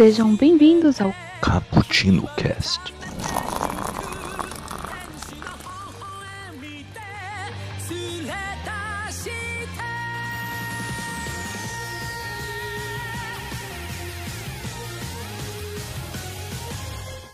Sejam 0.00 0.34
bem-vindos 0.34 0.98
ao 0.98 1.14
Cappuccino 1.42 2.26
Cast. 2.34 2.80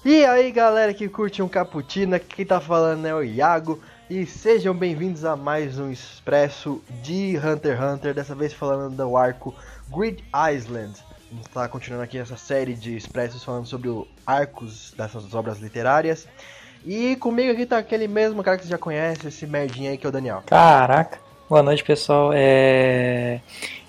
E 0.04 0.24
aí 0.24 0.50
galera 0.50 0.92
que 0.92 1.08
curte 1.08 1.40
um 1.40 1.48
cappuccino, 1.48 2.16
aqui 2.16 2.34
quem 2.34 2.46
tá 2.46 2.60
falando 2.60 3.06
é 3.06 3.14
o 3.14 3.22
Iago 3.22 3.80
e 4.10 4.26
sejam 4.26 4.74
bem-vindos 4.74 5.24
a 5.24 5.36
mais 5.36 5.78
um 5.78 5.88
expresso 5.88 6.82
de 7.00 7.38
Hunter 7.38 7.80
x 7.80 7.94
Hunter, 7.94 8.12
dessa 8.12 8.34
vez 8.34 8.52
falando 8.52 8.96
do 8.96 9.16
arco 9.16 9.54
Grid 9.88 10.24
Island. 10.52 11.00
A 11.36 11.38
gente 11.38 11.50
tá 11.50 11.68
continuando 11.68 12.02
aqui 12.02 12.16
essa 12.16 12.36
série 12.38 12.72
de 12.72 12.96
expressos 12.96 13.44
falando 13.44 13.66
sobre 13.66 13.90
os 13.90 14.06
arcos 14.26 14.94
dessas 14.96 15.34
obras 15.34 15.58
literárias. 15.58 16.26
E 16.82 17.14
comigo 17.16 17.52
aqui 17.52 17.66
tá 17.66 17.76
aquele 17.76 18.08
mesmo 18.08 18.42
cara 18.42 18.56
que 18.56 18.64
você 18.64 18.70
já 18.70 18.78
conhece, 18.78 19.28
esse 19.28 19.46
merdinho 19.46 19.90
aí 19.90 19.98
que 19.98 20.06
é 20.06 20.08
o 20.08 20.12
Daniel. 20.12 20.42
Caraca. 20.46 21.18
Boa 21.46 21.62
noite, 21.62 21.84
pessoal. 21.84 22.30
É... 22.32 23.40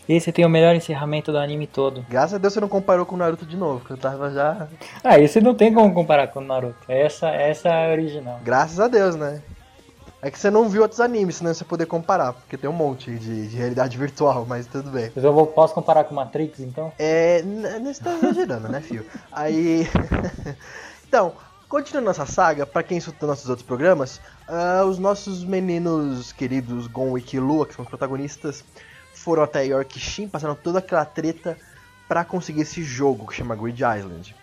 Esse 0.10 0.34
tem 0.34 0.46
o 0.46 0.50
melhor 0.50 0.76
encerramento 0.76 1.32
do 1.32 1.38
anime 1.38 1.68
todo. 1.68 2.06
Graças 2.10 2.34
a 2.34 2.38
Deus 2.38 2.54
você 2.54 2.60
não 2.60 2.68
comparou 2.68 3.06
com 3.06 3.16
o 3.16 3.18
Naruto 3.18 3.46
de 3.46 3.56
novo, 3.56 3.86
que 3.86 3.92
eu 3.92 3.98
tava 3.98 4.30
já. 4.30 4.68
Ah, 5.02 5.18
esse 5.18 5.40
não 5.40 5.56
tem 5.56 5.74
como 5.74 5.94
comparar 5.94 6.28
com 6.28 6.40
o 6.40 6.44
Naruto. 6.44 6.76
Essa, 6.90 7.30
essa 7.30 7.70
é 7.70 7.88
a 7.88 7.92
original. 7.94 8.42
Graças 8.44 8.78
a 8.78 8.90
Deus, 8.90 9.16
né? 9.16 9.42
É 10.22 10.32
que 10.32 10.40
você 10.40 10.50
não 10.50 10.68
viu 10.68 10.82
outros 10.82 11.00
animes, 11.00 11.36
senão 11.36 11.54
você 11.54 11.64
poder 11.64 11.86
comparar, 11.86 12.34
porque 12.34 12.58
tem 12.58 12.70
um 12.70 12.74
monte 12.74 13.12
de, 13.12 13.48
de 13.48 13.56
realidade 13.56 13.98
virtual, 13.98 14.46
mas 14.48 14.66
tudo 14.66 14.90
bem. 14.90 15.12
Mas 15.16 15.24
eu 15.24 15.32
vou, 15.32 15.46
posso 15.46 15.76
comparar 15.76 16.06
com 16.06 16.16
Matrix, 16.16 16.60
então? 16.60 16.92
É. 16.98 17.44
Você 17.84 18.04
tá 18.04 18.16
exagerando, 18.16 18.68
né, 18.68 18.82
fio? 18.82 19.06
Aí. 19.32 19.88
então, 21.08 21.34
continuando 21.70 22.08
nossa 22.08 22.26
saga, 22.26 22.66
pra 22.66 22.82
quem 22.82 22.98
escutou 22.98 23.30
nossos 23.30 23.48
outros 23.48 23.66
programas, 23.66 24.20
ah, 24.48 24.84
os 24.86 24.98
nossos 24.98 25.44
meninos 25.44 26.32
queridos 26.32 26.88
Gon 26.88 27.16
e 27.16 27.22
Killua, 27.22 27.68
que 27.68 27.76
são 27.76 27.84
os 27.84 27.90
protagonistas, 27.90 28.66
foram 29.14 29.44
até 29.44 29.66
Yorkshire, 29.66 30.28
passaram 30.28 30.56
toda 30.56 30.80
aquela 30.80 31.06
treta 31.06 31.58
pra 32.08 32.24
conseguir 32.24 32.62
esse 32.62 32.82
jogo 32.82 33.28
que 33.28 33.36
chama 33.36 33.56
Grid 33.56 33.82
Island. 33.84 34.36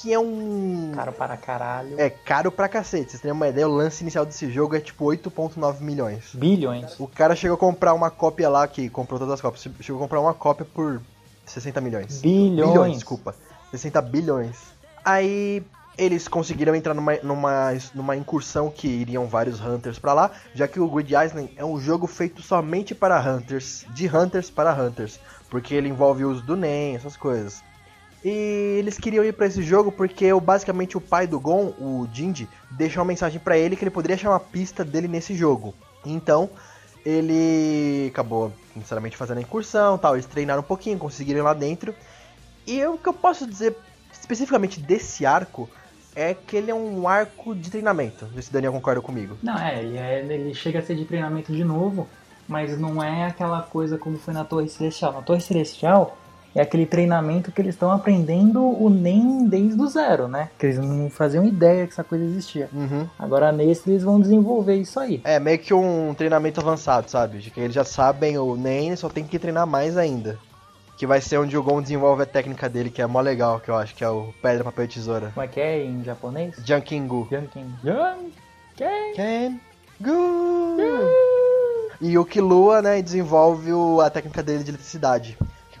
Que 0.00 0.12
é 0.12 0.18
um. 0.18 0.92
Caro 0.94 1.12
para 1.12 1.36
caralho. 1.36 1.98
É 1.98 2.10
caro 2.10 2.52
pra 2.52 2.68
cacete. 2.68 3.10
Vocês 3.10 3.22
terem 3.22 3.32
uma 3.32 3.48
ideia, 3.48 3.66
o 3.66 3.72
lance 3.72 4.02
inicial 4.02 4.26
desse 4.26 4.50
jogo 4.50 4.76
é 4.76 4.80
tipo 4.80 5.04
8,9 5.06 5.80
milhões. 5.80 6.34
Bilhões. 6.34 6.98
O 7.00 7.06
cara 7.06 7.34
chegou 7.34 7.54
a 7.54 7.58
comprar 7.58 7.94
uma 7.94 8.10
cópia 8.10 8.48
lá, 8.48 8.68
que 8.68 8.90
comprou 8.90 9.18
todas 9.18 9.34
as 9.34 9.40
cópias, 9.40 9.66
chegou 9.80 10.00
a 10.00 10.04
comprar 10.04 10.20
uma 10.20 10.34
cópia 10.34 10.66
por 10.66 11.00
60 11.46 11.80
milhões. 11.80 12.20
Bilhões. 12.20 12.94
desculpa. 12.94 13.34
60 13.70 14.02
bilhões. 14.02 14.56
Aí 15.04 15.64
eles 15.96 16.28
conseguiram 16.28 16.74
entrar 16.74 16.92
numa, 16.92 17.16
numa, 17.22 17.72
numa 17.94 18.16
incursão 18.16 18.70
que 18.70 18.86
iriam 18.86 19.26
vários 19.26 19.60
Hunters 19.60 19.98
pra 19.98 20.12
lá, 20.12 20.30
já 20.54 20.68
que 20.68 20.78
o 20.78 20.88
Grid 20.88 21.14
Island 21.14 21.50
é 21.56 21.64
um 21.64 21.80
jogo 21.80 22.06
feito 22.06 22.42
somente 22.42 22.94
para 22.94 23.18
Hunters, 23.18 23.86
de 23.94 24.06
Hunters 24.14 24.50
para 24.50 24.74
Hunters, 24.74 25.18
porque 25.48 25.74
ele 25.74 25.88
envolve 25.88 26.24
o 26.24 26.30
uso 26.30 26.42
do 26.42 26.56
NEM, 26.56 26.96
essas 26.96 27.16
coisas. 27.16 27.64
E 28.26 28.80
eles 28.80 28.98
queriam 28.98 29.24
ir 29.24 29.32
pra 29.32 29.46
esse 29.46 29.62
jogo 29.62 29.92
porque 29.92 30.34
basicamente 30.40 30.96
o 30.96 31.00
pai 31.00 31.28
do 31.28 31.38
Gon, 31.38 31.72
o 31.78 32.08
Jinji, 32.12 32.48
deixou 32.72 33.00
uma 33.00 33.06
mensagem 33.06 33.38
pra 33.38 33.56
ele 33.56 33.76
que 33.76 33.84
ele 33.84 33.90
poderia 33.92 34.16
achar 34.16 34.30
uma 34.30 34.40
pista 34.40 34.84
dele 34.84 35.06
nesse 35.06 35.32
jogo. 35.32 35.72
Então, 36.04 36.50
ele 37.04 38.08
acabou, 38.08 38.52
sinceramente, 38.74 39.16
fazendo 39.16 39.38
a 39.38 39.42
incursão 39.42 39.96
tal. 39.96 40.16
Eles 40.16 40.26
treinaram 40.26 40.58
um 40.58 40.64
pouquinho, 40.64 40.98
conseguiram 40.98 41.38
ir 41.38 41.42
lá 41.44 41.54
dentro. 41.54 41.94
E 42.66 42.84
o 42.84 42.98
que 42.98 43.08
eu 43.08 43.12
posso 43.12 43.46
dizer 43.46 43.76
especificamente 44.12 44.80
desse 44.80 45.24
arco 45.24 45.70
é 46.12 46.34
que 46.34 46.56
ele 46.56 46.72
é 46.72 46.74
um 46.74 47.06
arco 47.06 47.54
de 47.54 47.70
treinamento. 47.70 48.26
Não 48.34 48.42
se 48.42 48.50
o 48.50 48.52
Daniel 48.52 48.72
concorda 48.72 49.00
comigo. 49.00 49.38
Não, 49.40 49.56
é 49.56 49.84
é, 49.84 50.26
ele 50.28 50.52
chega 50.52 50.80
a 50.80 50.82
ser 50.82 50.96
de 50.96 51.04
treinamento 51.04 51.52
de 51.52 51.62
novo, 51.62 52.08
mas 52.48 52.76
não 52.76 53.00
é 53.00 53.26
aquela 53.26 53.62
coisa 53.62 53.96
como 53.96 54.18
foi 54.18 54.34
na 54.34 54.44
Torre 54.44 54.68
Celestial. 54.68 55.12
Na 55.12 55.22
Torre 55.22 55.40
Celestial 55.40 56.18
é 56.58 56.62
aquele 56.62 56.86
treinamento 56.86 57.52
que 57.52 57.60
eles 57.60 57.74
estão 57.74 57.90
aprendendo 57.90 58.62
o 58.62 58.88
NEM 58.88 59.46
desde 59.46 59.80
o 59.80 59.86
zero, 59.86 60.26
né? 60.26 60.48
Que 60.58 60.66
eles 60.66 60.78
não 60.78 61.10
faziam 61.10 61.44
ideia 61.44 61.86
que 61.86 61.92
essa 61.92 62.02
coisa 62.02 62.24
existia. 62.24 62.68
Uhum. 62.72 63.06
Agora 63.18 63.52
nesse 63.52 63.90
eles 63.90 64.02
vão 64.02 64.20
desenvolver 64.20 64.74
isso 64.76 64.98
aí. 64.98 65.20
É 65.24 65.38
meio 65.38 65.58
que 65.58 65.74
um 65.74 66.14
treinamento 66.14 66.60
avançado, 66.60 67.10
sabe? 67.10 67.38
De 67.38 67.50
que 67.50 67.60
eles 67.60 67.74
já 67.74 67.84
sabem 67.84 68.38
o 68.38 68.56
NEM, 68.56 68.96
só 68.96 69.08
tem 69.08 69.24
que 69.24 69.38
treinar 69.38 69.66
mais 69.66 69.96
ainda. 69.96 70.38
Que 70.96 71.06
vai 71.06 71.20
ser 71.20 71.36
onde 71.38 71.58
o 71.58 71.62
Gon 71.62 71.82
desenvolve 71.82 72.22
a 72.22 72.26
técnica 72.26 72.70
dele, 72.70 72.88
que 72.88 73.02
é 73.02 73.06
mó 73.06 73.20
legal, 73.20 73.60
que 73.60 73.70
eu 73.70 73.76
acho 73.76 73.94
que 73.94 74.02
é 74.02 74.08
o 74.08 74.32
pedra, 74.40 74.64
papel 74.64 74.86
e 74.86 74.88
tesoura. 74.88 75.30
Como 75.34 75.44
é 75.44 75.48
que 75.48 75.60
é 75.60 75.84
em 75.84 76.02
japonês? 76.02 76.54
Jankingu. 76.64 77.28
Janken. 77.30 77.66
Can 79.14 79.58
go. 80.00 80.76
E 82.00 82.16
o 82.18 82.24
Killua, 82.24 82.82
né, 82.82 83.00
desenvolve 83.00 83.72
o- 83.72 84.00
a 84.00 84.10
técnica 84.10 84.42
dele 84.42 84.64
de 84.64 84.70
eletricidade. 84.70 85.36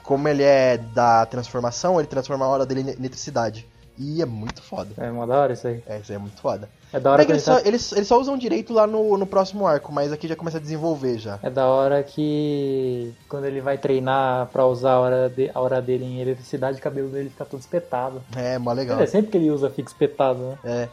Como 0.06 0.26
ele 0.28 0.42
é 0.42 0.78
da 0.78 1.26
transformação, 1.26 1.98
ele 2.00 2.06
transforma 2.08 2.44
a 2.46 2.48
hora 2.48 2.64
dele 2.64 2.80
em 2.82 2.88
eletricidade. 2.90 3.66
E 3.98 4.20
é 4.20 4.26
muito 4.26 4.62
foda. 4.62 4.90
É 4.98 5.10
uma 5.10 5.26
da 5.26 5.36
hora 5.38 5.52
isso 5.54 5.66
aí. 5.66 5.82
É, 5.86 5.98
isso 5.98 6.12
aí 6.12 6.16
é 6.16 6.18
muito 6.18 6.38
foda. 6.40 6.68
É 6.92 7.00
da 7.00 7.10
hora 7.10 7.22
É 7.22 7.24
que 7.24 7.32
eles, 7.32 7.46
ele 7.48 7.56
só, 7.56 7.62
tá- 7.62 7.66
eles, 7.68 7.92
eles 7.92 8.06
só 8.06 8.20
usam 8.20 8.36
direito 8.36 8.72
lá 8.74 8.86
no, 8.86 9.16
no 9.16 9.26
próximo 9.26 9.66
arco, 9.66 9.90
mas 9.90 10.12
aqui 10.12 10.28
já 10.28 10.36
começa 10.36 10.58
a 10.58 10.60
desenvolver 10.60 11.16
já. 11.18 11.38
É 11.42 11.48
da 11.48 11.66
hora 11.66 12.02
que 12.02 13.12
quando 13.28 13.46
ele 13.46 13.60
vai 13.62 13.78
treinar 13.78 14.48
pra 14.52 14.66
usar 14.66 14.92
a 14.92 15.00
hora, 15.00 15.28
de- 15.30 15.50
a 15.52 15.58
hora 15.60 15.80
dele 15.80 16.04
em 16.04 16.20
eletricidade, 16.20 16.78
o 16.78 16.82
cabelo 16.82 17.08
dele 17.08 17.30
fica 17.30 17.44
todo 17.46 17.60
espetado. 17.60 18.22
É, 18.36 18.58
mó 18.58 18.72
legal. 18.72 19.00
É 19.00 19.06
sempre 19.06 19.30
que 19.30 19.38
ele 19.38 19.50
usa 19.50 19.70
fica 19.70 19.88
espetado, 19.88 20.40
né? 20.40 20.58
É. 20.62 20.88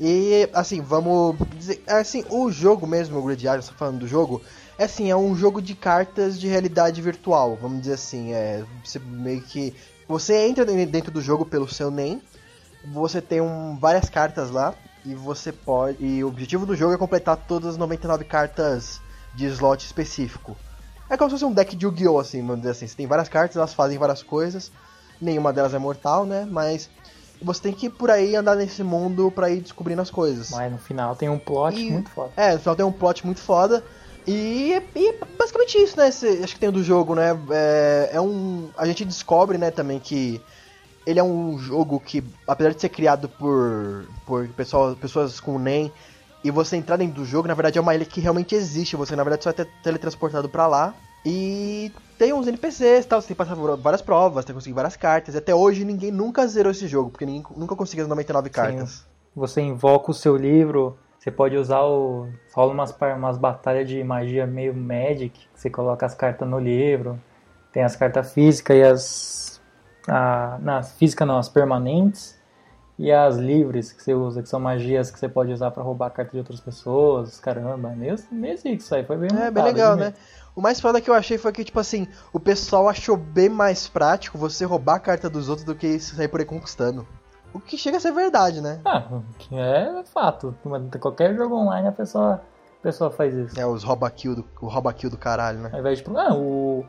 E 0.00 0.48
assim, 0.54 0.80
vamos 0.80 1.36
dizer, 1.56 1.82
assim, 1.86 2.24
o 2.30 2.50
jogo 2.50 2.86
mesmo, 2.86 3.18
o 3.18 3.22
Grid 3.22 3.42
Island, 3.42 3.64
só 3.64 3.72
falando 3.72 3.98
do 3.98 4.06
jogo, 4.08 4.40
é 4.78 4.84
assim, 4.84 5.10
é 5.10 5.16
um 5.16 5.34
jogo 5.34 5.60
de 5.60 5.74
cartas 5.74 6.38
de 6.38 6.46
realidade 6.46 7.02
virtual, 7.02 7.56
vamos 7.60 7.80
dizer 7.80 7.94
assim, 7.94 8.32
é, 8.32 8.64
você 8.84 8.98
meio 8.98 9.42
que 9.42 9.74
você 10.08 10.46
entra 10.46 10.64
dentro 10.64 11.10
do 11.10 11.20
jogo 11.20 11.44
pelo 11.44 11.68
seu 11.68 11.90
NEM, 11.90 12.22
você 12.94 13.20
tem 13.20 13.40
um, 13.40 13.76
várias 13.78 14.08
cartas 14.08 14.50
lá 14.50 14.74
e 15.04 15.14
você 15.14 15.52
pode 15.52 16.02
e 16.04 16.22
o 16.24 16.28
objetivo 16.28 16.64
do 16.64 16.76
jogo 16.76 16.94
é 16.94 16.98
completar 16.98 17.36
todas 17.36 17.70
as 17.70 17.76
99 17.76 18.24
cartas 18.24 19.00
de 19.34 19.46
slot 19.46 19.84
específico. 19.84 20.56
É 21.10 21.16
como 21.16 21.28
se 21.30 21.34
fosse 21.34 21.44
um 21.44 21.52
deck 21.52 21.74
de 21.74 21.84
Yu-Gi-Oh 21.86 22.18
assim, 22.18 22.40
vamos 22.40 22.58
dizer 22.58 22.70
assim, 22.70 22.86
você 22.86 22.96
tem 22.96 23.06
várias 23.06 23.28
cartas, 23.28 23.56
elas 23.56 23.74
fazem 23.74 23.98
várias 23.98 24.22
coisas, 24.22 24.70
nenhuma 25.20 25.52
delas 25.52 25.74
é 25.74 25.78
mortal, 25.78 26.24
né? 26.24 26.46
Mas 26.50 26.90
você 27.42 27.62
tem 27.62 27.72
que 27.72 27.86
ir 27.86 27.90
por 27.90 28.10
aí 28.10 28.34
andar 28.36 28.56
nesse 28.56 28.82
mundo 28.82 29.30
pra 29.30 29.50
ir 29.50 29.60
descobrindo 29.60 30.02
as 30.02 30.10
coisas. 30.10 30.50
Mas 30.50 30.70
no 30.70 30.78
final 30.78 31.16
tem 31.16 31.28
um 31.28 31.38
plot 31.38 31.76
E- 31.76 31.90
muito 31.90 32.10
foda. 32.10 32.32
É, 32.36 32.54
no 32.54 32.60
final 32.60 32.76
tem 32.76 32.86
um 32.86 32.92
plot 32.92 33.24
muito 33.24 33.40
foda. 33.40 33.84
E, 34.30 34.74
e 34.94 35.14
basicamente 35.38 35.78
isso, 35.78 35.96
né? 35.96 36.08
Esse- 36.08 36.42
acho 36.44 36.54
que 36.54 36.60
tem 36.60 36.68
o 36.68 36.72
do 36.72 36.82
jogo, 36.82 37.14
né? 37.14 37.30
É, 37.50 38.10
é 38.12 38.20
um. 38.20 38.68
A 38.76 38.84
gente 38.86 39.04
descobre, 39.04 39.56
né, 39.56 39.70
também 39.70 39.98
que 39.98 40.40
ele 41.06 41.18
é 41.18 41.22
um 41.24 41.58
jogo 41.58 41.98
que, 41.98 42.22
apesar 42.46 42.74
de 42.74 42.80
ser 42.80 42.90
criado 42.90 43.28
por, 43.30 44.06
por 44.26 44.46
pessoal, 44.48 44.94
pessoas 44.94 45.40
com 45.40 45.58
NEM, 45.58 45.90
e 46.44 46.50
você 46.50 46.76
entrar 46.76 46.96
dentro 46.98 47.14
do 47.14 47.24
jogo, 47.24 47.48
na 47.48 47.54
verdade 47.54 47.78
é 47.78 47.80
uma 47.80 47.94
ilha 47.94 48.04
que 48.04 48.20
realmente 48.20 48.54
existe. 48.54 48.94
Você, 48.96 49.16
na 49.16 49.24
verdade, 49.24 49.42
só 49.44 49.50
é 49.50 49.54
te- 49.54 49.64
teletransportado 49.82 50.48
pra 50.48 50.66
lá. 50.66 50.94
E 51.24 51.90
tem 52.18 52.32
uns 52.32 52.46
NPCs 52.46 53.04
e 53.04 53.08
tal, 53.08 53.20
você 53.20 53.28
tem 53.28 53.34
que 53.34 53.38
passar 53.38 53.56
por 53.56 53.76
várias 53.78 54.02
provas, 54.02 54.44
tem 54.44 54.52
que 54.54 54.58
conseguir 54.60 54.74
várias 54.74 54.96
cartas. 54.96 55.34
E 55.34 55.38
até 55.38 55.54
hoje 55.54 55.84
ninguém 55.84 56.10
nunca 56.12 56.46
zerou 56.46 56.70
esse 56.70 56.86
jogo, 56.86 57.10
porque 57.10 57.24
ninguém 57.26 57.42
nunca 57.56 57.74
conseguiu 57.74 58.04
as 58.04 58.08
99 58.08 58.50
cartas. 58.50 59.04
Você 59.34 59.60
invoca 59.62 60.10
o 60.10 60.14
seu 60.14 60.36
livro, 60.36 60.96
você 61.28 61.30
pode 61.30 61.56
usar 61.56 61.82
o. 61.82 62.28
rola 62.52 62.72
umas, 62.72 62.96
umas 63.16 63.38
batalhas 63.38 63.88
de 63.88 64.02
magia 64.02 64.46
meio 64.46 64.74
Magic, 64.74 65.30
que 65.30 65.48
você 65.54 65.68
coloca 65.68 66.06
as 66.06 66.14
cartas 66.14 66.48
no 66.48 66.58
livro. 66.58 67.20
Tem 67.70 67.82
as 67.82 67.94
cartas 67.94 68.32
físicas 68.32 68.76
e 68.76 68.82
as. 68.82 69.60
A, 70.08 70.58
não, 70.60 70.76
as 70.78 70.92
físicas 70.92 71.28
não, 71.28 71.38
as 71.38 71.48
permanentes. 71.48 72.38
E 72.98 73.12
as 73.12 73.36
livres 73.36 73.92
que 73.92 74.02
você 74.02 74.12
usa, 74.12 74.42
que 74.42 74.48
são 74.48 74.58
magias 74.58 75.08
que 75.08 75.18
você 75.18 75.28
pode 75.28 75.52
usar 75.52 75.70
pra 75.70 75.84
roubar 75.84 76.06
a 76.06 76.10
carta 76.10 76.32
de 76.32 76.38
outras 76.38 76.58
pessoas. 76.58 77.38
Caramba, 77.38 77.92
é 77.92 77.94
meio, 77.94 78.16
meio 78.32 78.56
zico 78.56 78.76
isso 78.76 78.92
aí, 78.92 79.04
foi 79.04 79.16
bem 79.16 79.28
É, 79.38 79.50
bem 79.52 79.62
legal, 79.62 79.94
viu, 79.94 80.06
né? 80.06 80.14
O 80.56 80.60
mais 80.60 80.80
foda 80.80 81.00
que 81.00 81.08
eu 81.08 81.14
achei 81.14 81.38
foi 81.38 81.52
que, 81.52 81.62
tipo 81.62 81.78
assim, 81.78 82.08
o 82.32 82.40
pessoal 82.40 82.88
achou 82.88 83.16
bem 83.16 83.48
mais 83.48 83.86
prático 83.86 84.36
você 84.36 84.64
roubar 84.64 84.96
a 84.96 85.00
carta 85.00 85.30
dos 85.30 85.48
outros 85.48 85.64
do 85.64 85.76
que 85.76 86.00
sair 86.00 86.26
por 86.26 86.40
aí 86.40 86.46
conquistando. 86.46 87.06
O 87.52 87.60
que 87.60 87.76
chega 87.78 87.96
a 87.96 88.00
ser 88.00 88.12
verdade, 88.12 88.60
né? 88.60 88.80
Ah, 88.84 89.02
que 89.38 89.56
é 89.56 90.02
fato. 90.12 90.54
Qualquer 91.00 91.34
jogo 91.34 91.56
online 91.56 91.88
a 91.88 91.92
pessoa, 91.92 92.34
a 92.78 92.82
pessoa 92.82 93.10
faz 93.10 93.34
isso. 93.34 93.58
É, 93.58 93.66
os 93.66 93.82
rouba 93.82 94.10
kill 94.10 94.36
do, 94.36 94.44
o 94.60 94.66
rouba 94.68 94.92
kill 94.92 95.10
do 95.10 95.16
caralho, 95.16 95.58
né? 95.60 95.70
Ao 95.72 95.80
invés 95.80 95.98
de, 96.00 96.04
ah, 96.16 96.34
o 96.34 96.84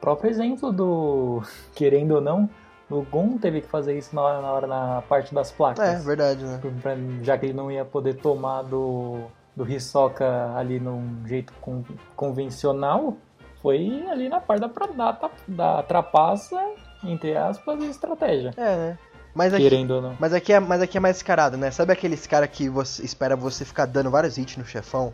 próprio 0.00 0.30
exemplo 0.30 0.72
do, 0.72 1.42
querendo 1.74 2.12
ou 2.16 2.20
não, 2.20 2.48
o 2.90 3.02
Gon 3.02 3.38
teve 3.38 3.60
que 3.62 3.66
fazer 3.68 3.96
isso 3.98 4.14
na 4.14 4.22
hora, 4.22 4.40
na, 4.42 4.52
hora, 4.52 4.66
na 4.66 5.02
parte 5.08 5.34
das 5.34 5.50
placas. 5.50 5.84
É, 5.88 5.96
verdade, 6.04 6.44
né? 6.44 6.60
Pra- 6.80 6.96
já 7.22 7.36
que 7.36 7.46
ele 7.46 7.54
não 7.54 7.70
ia 7.70 7.84
poder 7.84 8.14
tomar 8.14 8.62
do, 8.62 9.22
do 9.56 9.68
Hisoka 9.68 10.52
ali 10.54 10.78
num 10.78 11.26
jeito 11.26 11.52
con- 11.60 11.82
convencional, 12.14 13.16
foi 13.62 14.06
ali 14.10 14.28
na 14.28 14.40
parte 14.40 14.60
da, 14.60 14.68
da, 15.12 15.30
da 15.48 15.82
trapaça, 15.82 16.60
entre 17.02 17.36
aspas, 17.36 17.82
e 17.82 17.86
estratégia. 17.88 18.52
É, 18.56 18.76
né? 18.76 18.98
Mas 19.34 19.52
aqui, 19.52 19.68
querendo 19.68 19.90
ou 19.96 20.02
não. 20.02 20.16
mas, 20.20 20.32
aqui 20.32 20.52
é, 20.52 20.60
mas 20.60 20.80
aqui 20.80 20.96
é 20.96 21.00
mais 21.00 21.16
escarado, 21.16 21.56
né? 21.56 21.70
Sabe 21.70 21.92
aqueles 21.92 22.26
cara 22.26 22.46
que 22.46 22.68
você 22.68 23.04
espera 23.04 23.34
você 23.34 23.64
ficar 23.64 23.86
dando 23.86 24.10
vários 24.10 24.38
hits 24.38 24.56
no 24.56 24.64
chefão? 24.64 25.12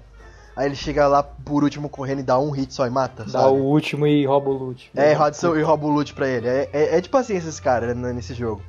Aí 0.54 0.66
ele 0.66 0.74
chega 0.74 1.06
lá 1.06 1.22
por 1.22 1.62
último 1.64 1.88
correndo 1.88 2.18
e 2.20 2.24
dá 2.24 2.38
um 2.38 2.50
hit 2.50 2.74
só 2.74 2.86
e 2.86 2.90
mata, 2.90 3.22
Dá 3.24 3.30
sabe? 3.30 3.46
o 3.54 3.62
último 3.64 4.06
e 4.06 4.26
rouba 4.26 4.50
o 4.50 4.52
loot. 4.52 4.90
É, 4.94 5.16
Hudson 5.18 5.56
e 5.56 5.62
rouba 5.62 5.86
o 5.86 5.90
loot 5.90 6.12
pra 6.12 6.28
ele. 6.28 6.46
É, 6.48 6.68
é- 6.72 6.96
é 6.98 7.00
tipo 7.00 7.16
assim 7.16 7.34
esses 7.36 7.58
caras 7.58 7.96
né, 7.96 8.12
nesse 8.12 8.34
jogo. 8.34 8.62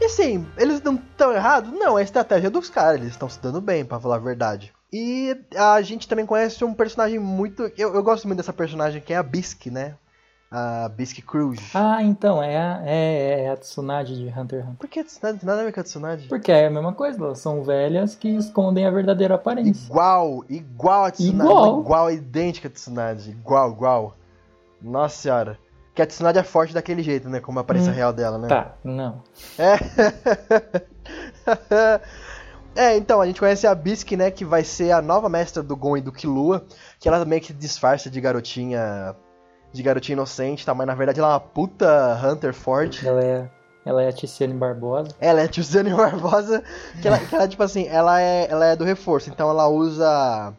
E 0.00 0.06
assim, 0.06 0.46
eles 0.56 0.82
não 0.82 0.94
estão 0.94 1.30
errados? 1.32 1.70
Não, 1.72 1.98
é 1.98 2.00
a 2.00 2.04
estratégia 2.04 2.50
dos 2.50 2.70
caras, 2.70 3.00
eles 3.00 3.12
estão 3.12 3.28
se 3.28 3.38
dando 3.38 3.60
bem, 3.60 3.84
pra 3.84 4.00
falar 4.00 4.16
a 4.16 4.18
verdade. 4.18 4.72
E 4.92 5.36
a 5.54 5.80
gente 5.82 6.08
também 6.08 6.24
conhece 6.26 6.64
um 6.64 6.72
personagem 6.74 7.18
muito. 7.18 7.70
Eu, 7.76 7.94
eu 7.94 8.02
gosto 8.02 8.26
muito 8.26 8.38
dessa 8.38 8.52
personagem 8.52 9.00
que 9.00 9.12
é 9.12 9.16
a 9.16 9.22
Bisque, 9.22 9.70
né? 9.70 9.94
A 10.52 10.88
Bisque 10.88 11.22
Cruz. 11.22 11.60
Ah, 11.72 12.02
então, 12.02 12.42
é 12.42 12.56
a, 12.58 12.82
é, 12.84 13.44
é 13.44 13.50
a 13.50 13.56
Tsunade 13.56 14.16
de 14.16 14.26
Hunter 14.26 14.58
x 14.58 14.68
Hunter. 14.68 14.76
Por 14.76 14.88
que 14.88 14.98
a 14.98 15.04
Tsunade? 15.04 15.46
Nada 15.46 15.60
a 15.60 15.64
ver 15.64 15.72
com 15.72 15.78
a 15.78 15.84
Tsunade? 15.84 16.26
Porque 16.26 16.50
é 16.50 16.66
a 16.66 16.70
mesma 16.70 16.92
coisa, 16.92 17.22
elas 17.22 17.38
são 17.38 17.62
velhas 17.62 18.16
que 18.16 18.28
escondem 18.28 18.84
a 18.84 18.90
verdadeira 18.90 19.36
aparência. 19.36 19.86
Igual, 19.86 20.44
igual 20.48 21.04
a 21.04 21.10
Tsunade. 21.12 21.50
Igual. 21.50 21.80
Igual, 21.80 22.10
idêntica 22.10 22.66
a 22.66 22.70
Tsunade. 22.70 23.30
Igual, 23.30 23.70
igual. 23.70 24.16
Nossa 24.82 25.16
senhora. 25.16 25.56
Que 25.94 26.02
a 26.02 26.06
Tsunade 26.06 26.38
é 26.38 26.42
forte 26.42 26.74
daquele 26.74 27.04
jeito, 27.04 27.28
né? 27.28 27.38
Como 27.38 27.60
a 27.60 27.62
aparência 27.62 27.92
Hum. 27.92 27.94
real 27.94 28.12
dela, 28.12 28.36
né? 28.36 28.48
Tá, 28.48 28.74
não. 28.82 29.22
É. 29.56 29.76
é, 32.90 32.96
então, 32.96 33.20
a 33.20 33.26
gente 33.26 33.38
conhece 33.38 33.68
a 33.68 33.74
Bisque, 33.74 34.16
né? 34.16 34.32
Que 34.32 34.44
vai 34.44 34.64
ser 34.64 34.90
a 34.90 35.00
nova 35.00 35.28
mestra 35.28 35.62
do 35.62 35.76
Gon 35.76 35.96
e 35.96 36.00
do 36.00 36.10
Killua. 36.10 36.64
Que 36.98 37.06
ela 37.06 37.24
meio 37.24 37.40
que 37.40 37.52
disfarça 37.52 38.10
de 38.10 38.20
garotinha. 38.20 39.14
De 39.72 39.82
garotinha 39.82 40.14
inocente, 40.14 40.66
tá? 40.66 40.74
Mas 40.74 40.86
na 40.86 40.94
verdade 40.94 41.20
ela 41.20 41.28
é 41.28 41.32
uma 41.32 41.40
puta 41.40 42.20
Hunter 42.24 42.52
forte. 42.52 43.06
Ela 43.06 43.22
é, 43.22 43.50
ela 43.84 44.02
é 44.02 44.08
a 44.08 44.12
Tiziane 44.12 44.54
Barbosa. 44.54 45.14
Ela 45.20 45.40
é 45.40 45.44
a 45.44 45.48
Tiziane 45.48 45.90
Barbosa. 45.94 46.62
Que 47.00 47.08
ela, 47.08 47.18
que 47.18 47.34
ela, 47.34 47.48
tipo 47.48 47.62
assim, 47.62 47.86
ela 47.86 48.20
é, 48.20 48.46
ela 48.50 48.66
é 48.66 48.76
do 48.76 48.84
reforço. 48.84 49.30
Então 49.30 49.48
ela 49.48 49.68
usa 49.68 50.52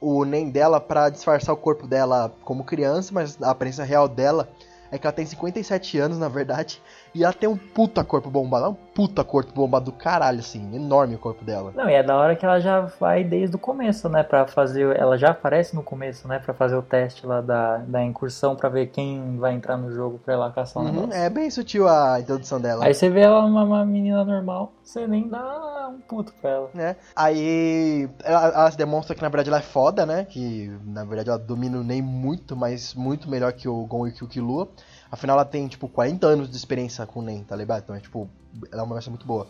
o 0.00 0.24
NEM 0.24 0.50
dela 0.50 0.80
pra 0.80 1.08
disfarçar 1.08 1.54
o 1.54 1.58
corpo 1.58 1.86
dela 1.86 2.32
como 2.44 2.64
criança. 2.64 3.12
Mas 3.12 3.40
a 3.42 3.50
aparência 3.50 3.84
real 3.84 4.06
dela 4.06 4.48
é 4.90 4.98
que 4.98 5.06
ela 5.06 5.12
tem 5.12 5.26
57 5.26 5.98
anos, 5.98 6.18
na 6.18 6.28
verdade. 6.28 6.80
E 7.14 7.22
ela 7.22 7.32
tem 7.32 7.48
um 7.48 7.56
puta 7.56 8.02
corpo 8.02 8.28
bombado. 8.28 8.66
É 8.66 8.68
um 8.68 8.74
puta 8.74 9.22
corpo 9.22 9.52
bombado 9.52 9.86
do 9.86 9.92
caralho, 9.92 10.40
assim. 10.40 10.74
Enorme 10.74 11.14
o 11.14 11.18
corpo 11.18 11.44
dela. 11.44 11.72
Não, 11.74 11.88
e 11.88 11.94
é 11.94 12.02
da 12.02 12.16
hora 12.16 12.34
que 12.34 12.44
ela 12.44 12.58
já 12.60 12.80
vai 12.80 13.22
desde 13.22 13.54
o 13.54 13.58
começo, 13.58 14.08
né? 14.08 14.22
Pra 14.22 14.46
fazer. 14.46 14.96
Ela 14.96 15.16
já 15.16 15.30
aparece 15.30 15.74
no 15.76 15.82
começo, 15.82 16.26
né? 16.26 16.40
Pra 16.40 16.52
fazer 16.52 16.74
o 16.74 16.82
teste 16.82 17.24
lá 17.26 17.40
da, 17.40 17.78
da 17.78 18.02
incursão 18.02 18.56
pra 18.56 18.68
ver 18.68 18.86
quem 18.88 19.36
vai 19.38 19.54
entrar 19.54 19.76
no 19.76 19.92
jogo 19.92 20.18
pra 20.18 20.36
lá 20.36 20.50
caçar 20.50 20.82
um 20.82 20.86
Uhum, 20.86 20.92
negócio. 20.92 21.12
é 21.22 21.30
bem 21.30 21.48
sutil 21.50 21.88
a 21.88 22.18
introdução 22.20 22.60
dela. 22.60 22.84
Aí 22.84 22.92
você 22.92 23.08
vê 23.08 23.20
ela 23.20 23.44
uma, 23.44 23.62
uma 23.62 23.84
menina 23.86 24.24
normal, 24.24 24.72
você 24.82 25.06
nem 25.06 25.28
dá 25.28 25.88
um 25.90 26.00
puto 26.00 26.32
pra 26.40 26.50
ela. 26.50 26.70
né? 26.74 26.96
Aí 27.14 28.08
ela, 28.24 28.46
ela 28.48 28.70
se 28.70 28.76
demonstra 28.76 29.14
que 29.14 29.22
na 29.22 29.28
verdade 29.28 29.48
ela 29.48 29.58
é 29.58 29.62
foda, 29.62 30.04
né? 30.04 30.24
Que 30.24 30.76
na 30.84 31.04
verdade 31.04 31.28
ela 31.30 31.38
domina 31.38 31.78
o 31.78 31.84
muito, 32.02 32.56
mas 32.56 32.92
muito 32.94 33.30
melhor 33.30 33.52
que 33.52 33.68
o 33.68 33.86
Gon 33.86 34.08
e 34.08 34.12
que 34.12 34.24
o 34.24 34.28
Killua. 34.28 34.68
Afinal 35.14 35.36
ela 35.36 35.44
tem 35.44 35.68
tipo 35.68 35.88
40 35.88 36.26
anos 36.26 36.50
de 36.50 36.56
experiência 36.56 37.06
com 37.06 37.20
o 37.20 37.22
Nen, 37.22 37.44
tá 37.44 37.54
ligado? 37.54 37.84
Então 37.84 37.94
é 37.94 38.00
tipo, 38.00 38.28
ela 38.72 38.82
é 38.82 38.84
uma 38.84 38.96
mestra 38.96 39.10
muito 39.10 39.24
boa. 39.24 39.46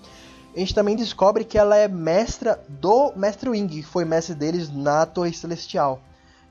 A 0.55 0.58
gente 0.58 0.75
também 0.75 0.94
descobre 0.94 1.43
que 1.43 1.56
ela 1.56 1.75
é 1.75 1.88
mestra 1.88 2.62
do 2.69 3.12
Mestre 3.16 3.49
Wing, 3.49 3.69
que 3.69 3.82
foi 3.82 4.05
mestre 4.05 4.34
deles 4.34 4.70
na 4.70 5.06
Torre 5.06 5.32
Celestial. 5.32 6.00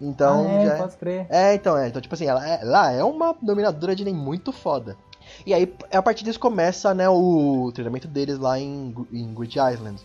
Então 0.02 0.46
ah, 0.46 0.52
é, 0.52 0.66
já 0.66 0.74
é- 0.74 0.78
pode 0.78 0.98
crer. 0.98 1.28
é, 1.30 1.54
então, 1.54 1.78
é. 1.78 1.88
Então, 1.88 2.02
tipo 2.02 2.16
assim, 2.16 2.26
ela 2.26 2.46
é, 2.46 2.62
ela 2.62 2.92
é 2.92 3.04
uma 3.04 3.36
dominadora 3.40 3.96
de 3.96 4.04
Nen 4.04 4.16
muito 4.16 4.52
foda. 4.52 4.98
E 5.46 5.54
aí, 5.54 5.72
a 5.92 6.02
partir 6.02 6.26
disso 6.26 6.40
começa, 6.40 6.92
né, 6.94 7.08
o 7.08 7.72
treinamento 7.72 8.08
deles 8.08 8.40
lá 8.40 8.60
em, 8.60 8.94
em 9.12 9.34
Grid 9.34 9.58
Island. 9.58 10.02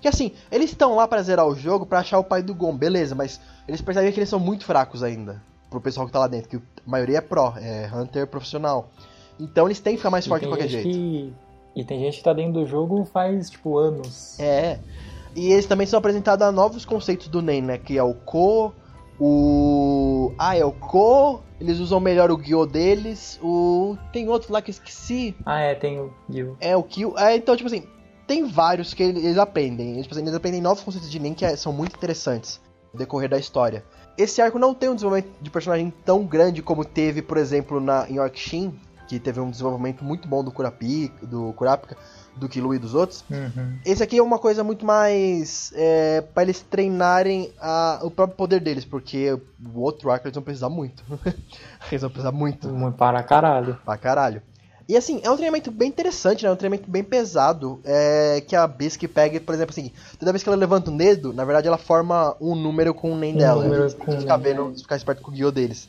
Que 0.00 0.08
assim, 0.08 0.32
eles 0.50 0.70
estão 0.70 0.96
lá 0.96 1.06
pra 1.06 1.22
zerar 1.22 1.46
o 1.46 1.54
jogo 1.54 1.84
pra 1.84 2.00
achar 2.00 2.18
o 2.18 2.24
pai 2.24 2.42
do 2.42 2.54
Gon, 2.54 2.74
beleza, 2.76 3.14
mas 3.14 3.38
eles 3.68 3.82
percebem 3.82 4.10
que 4.12 4.18
eles 4.18 4.28
são 4.28 4.40
muito 4.40 4.64
fracos 4.64 5.02
ainda. 5.02 5.42
Pro 5.76 5.82
pessoal 5.82 6.06
que 6.06 6.12
tá 6.14 6.20
lá 6.20 6.26
dentro, 6.26 6.48
que 6.48 6.56
a 6.56 6.60
maioria 6.86 7.18
é 7.18 7.20
pró, 7.20 7.52
é 7.58 7.86
Hunter 7.94 8.26
profissional. 8.26 8.88
Então 9.38 9.66
eles 9.66 9.78
têm 9.78 9.92
que 9.92 9.98
ficar 9.98 10.08
mais 10.10 10.26
fortes 10.26 10.48
de 10.48 10.50
qualquer 10.50 10.68
jeito. 10.68 10.88
que- 10.88 11.32
E 11.76 11.84
tem 11.84 12.00
gente 12.00 12.16
que 12.16 12.24
tá 12.24 12.32
dentro 12.32 12.54
do 12.54 12.64
jogo 12.66 13.04
faz, 13.04 13.50
tipo, 13.50 13.76
anos. 13.76 14.40
É. 14.40 14.78
E 15.34 15.52
eles 15.52 15.66
também 15.66 15.86
são 15.86 15.98
apresentados 15.98 16.46
a 16.46 16.50
novos 16.50 16.86
conceitos 16.86 17.28
do 17.28 17.42
Nen, 17.42 17.60
né? 17.60 17.76
Que 17.76 17.98
é 17.98 18.02
o 18.02 18.14
Ko, 18.14 18.72
o. 19.20 20.32
Ah, 20.38 20.56
é 20.56 20.64
o 20.64 20.72
Ko. 20.72 21.42
Eles 21.60 21.78
usam 21.78 22.00
melhor 22.00 22.30
o 22.30 22.38
Gyo 22.38 22.64
deles. 22.64 23.38
O. 23.42 23.98
Tem 24.14 24.26
outro 24.30 24.50
lá 24.54 24.62
que 24.62 24.70
eu 24.70 24.72
esqueci. 24.72 25.36
Ah, 25.44 25.60
é, 25.60 25.74
tem 25.74 26.00
o 26.00 26.10
Gil. 26.30 26.56
É 26.58 26.74
o 26.74 26.82
Kyo. 26.82 27.18
É, 27.18 27.36
então, 27.36 27.54
tipo 27.54 27.66
assim, 27.66 27.82
tem 28.26 28.46
vários 28.46 28.94
que 28.94 29.02
eles 29.02 29.36
aprendem. 29.36 29.90
Eles, 29.92 30.04
tipo 30.04 30.14
assim, 30.14 30.22
eles 30.24 30.34
aprendem 30.34 30.62
novos 30.62 30.82
conceitos 30.82 31.10
de 31.10 31.18
Nen 31.18 31.34
que 31.34 31.44
é- 31.44 31.54
são 31.56 31.72
muito 31.72 31.94
interessantes 31.96 32.64
decorrer 32.96 33.28
da 33.28 33.38
história. 33.38 33.84
Esse 34.18 34.40
arco 34.40 34.58
não 34.58 34.74
tem 34.74 34.88
um 34.88 34.94
desenvolvimento 34.94 35.30
de 35.40 35.50
personagem 35.50 35.92
tão 36.04 36.24
grande 36.24 36.62
como 36.62 36.84
teve, 36.84 37.20
por 37.22 37.36
exemplo, 37.36 37.80
na, 37.80 38.08
em 38.08 38.18
Orkshin, 38.18 38.74
que 39.06 39.20
teve 39.20 39.38
um 39.40 39.50
desenvolvimento 39.50 40.02
muito 40.04 40.26
bom 40.26 40.42
do 40.42 40.50
Kurapi, 40.50 41.12
do 41.22 41.52
Kurapika, 41.52 41.96
do 42.34 42.48
Killua 42.48 42.74
e 42.74 42.78
dos 42.78 42.92
outros. 42.94 43.24
Uhum. 43.30 43.78
Esse 43.84 44.02
aqui 44.02 44.18
é 44.18 44.22
uma 44.22 44.38
coisa 44.38 44.64
muito 44.64 44.84
mais 44.84 45.70
é, 45.76 46.22
para 46.22 46.42
eles 46.42 46.60
treinarem 46.60 47.52
a- 47.60 48.00
o 48.02 48.10
próprio 48.10 48.36
poder 48.36 48.60
deles, 48.60 48.84
porque 48.84 49.32
o 49.32 49.80
outro 49.80 50.10
arco 50.10 50.26
eles 50.26 50.34
vão 50.34 50.42
precisar 50.42 50.68
muito. 50.68 51.04
eles 51.92 52.00
vão 52.02 52.10
precisar 52.10 52.32
muito, 52.32 52.68
Muito 52.68 52.96
para 52.96 53.22
caralho. 53.22 53.78
pra 53.84 53.96
caralho. 53.96 54.42
E 54.88 54.96
assim, 54.96 55.20
é 55.24 55.30
um 55.30 55.34
treinamento 55.34 55.70
bem 55.70 55.88
interessante, 55.88 56.44
né? 56.44 56.48
É 56.48 56.52
um 56.52 56.56
treinamento 56.56 56.88
bem 56.88 57.02
pesado. 57.02 57.80
É, 57.84 58.40
que 58.46 58.54
a 58.54 58.66
Bisque 58.66 59.08
pega, 59.08 59.40
por 59.40 59.54
exemplo, 59.54 59.72
assim, 59.72 59.90
toda 60.18 60.32
vez 60.32 60.42
que 60.42 60.48
ela 60.48 60.56
levanta 60.56 60.90
um 60.90 60.96
dedo, 60.96 61.32
na 61.32 61.44
verdade 61.44 61.66
ela 61.66 61.78
forma 61.78 62.36
um 62.40 62.54
número 62.54 62.94
com 62.94 63.12
o 63.12 63.16
nem 63.16 63.34
Um 63.34 63.38
dela. 63.38 63.64
número 63.64 63.92
com 63.94 64.04
que 64.12 64.16
o 64.16 64.20
ficar 64.20 64.36
vendo, 64.36 64.72
ficar 64.76 64.96
esperto 64.96 65.22
com 65.22 65.30
o 65.30 65.34
guiô 65.34 65.50
deles. 65.50 65.88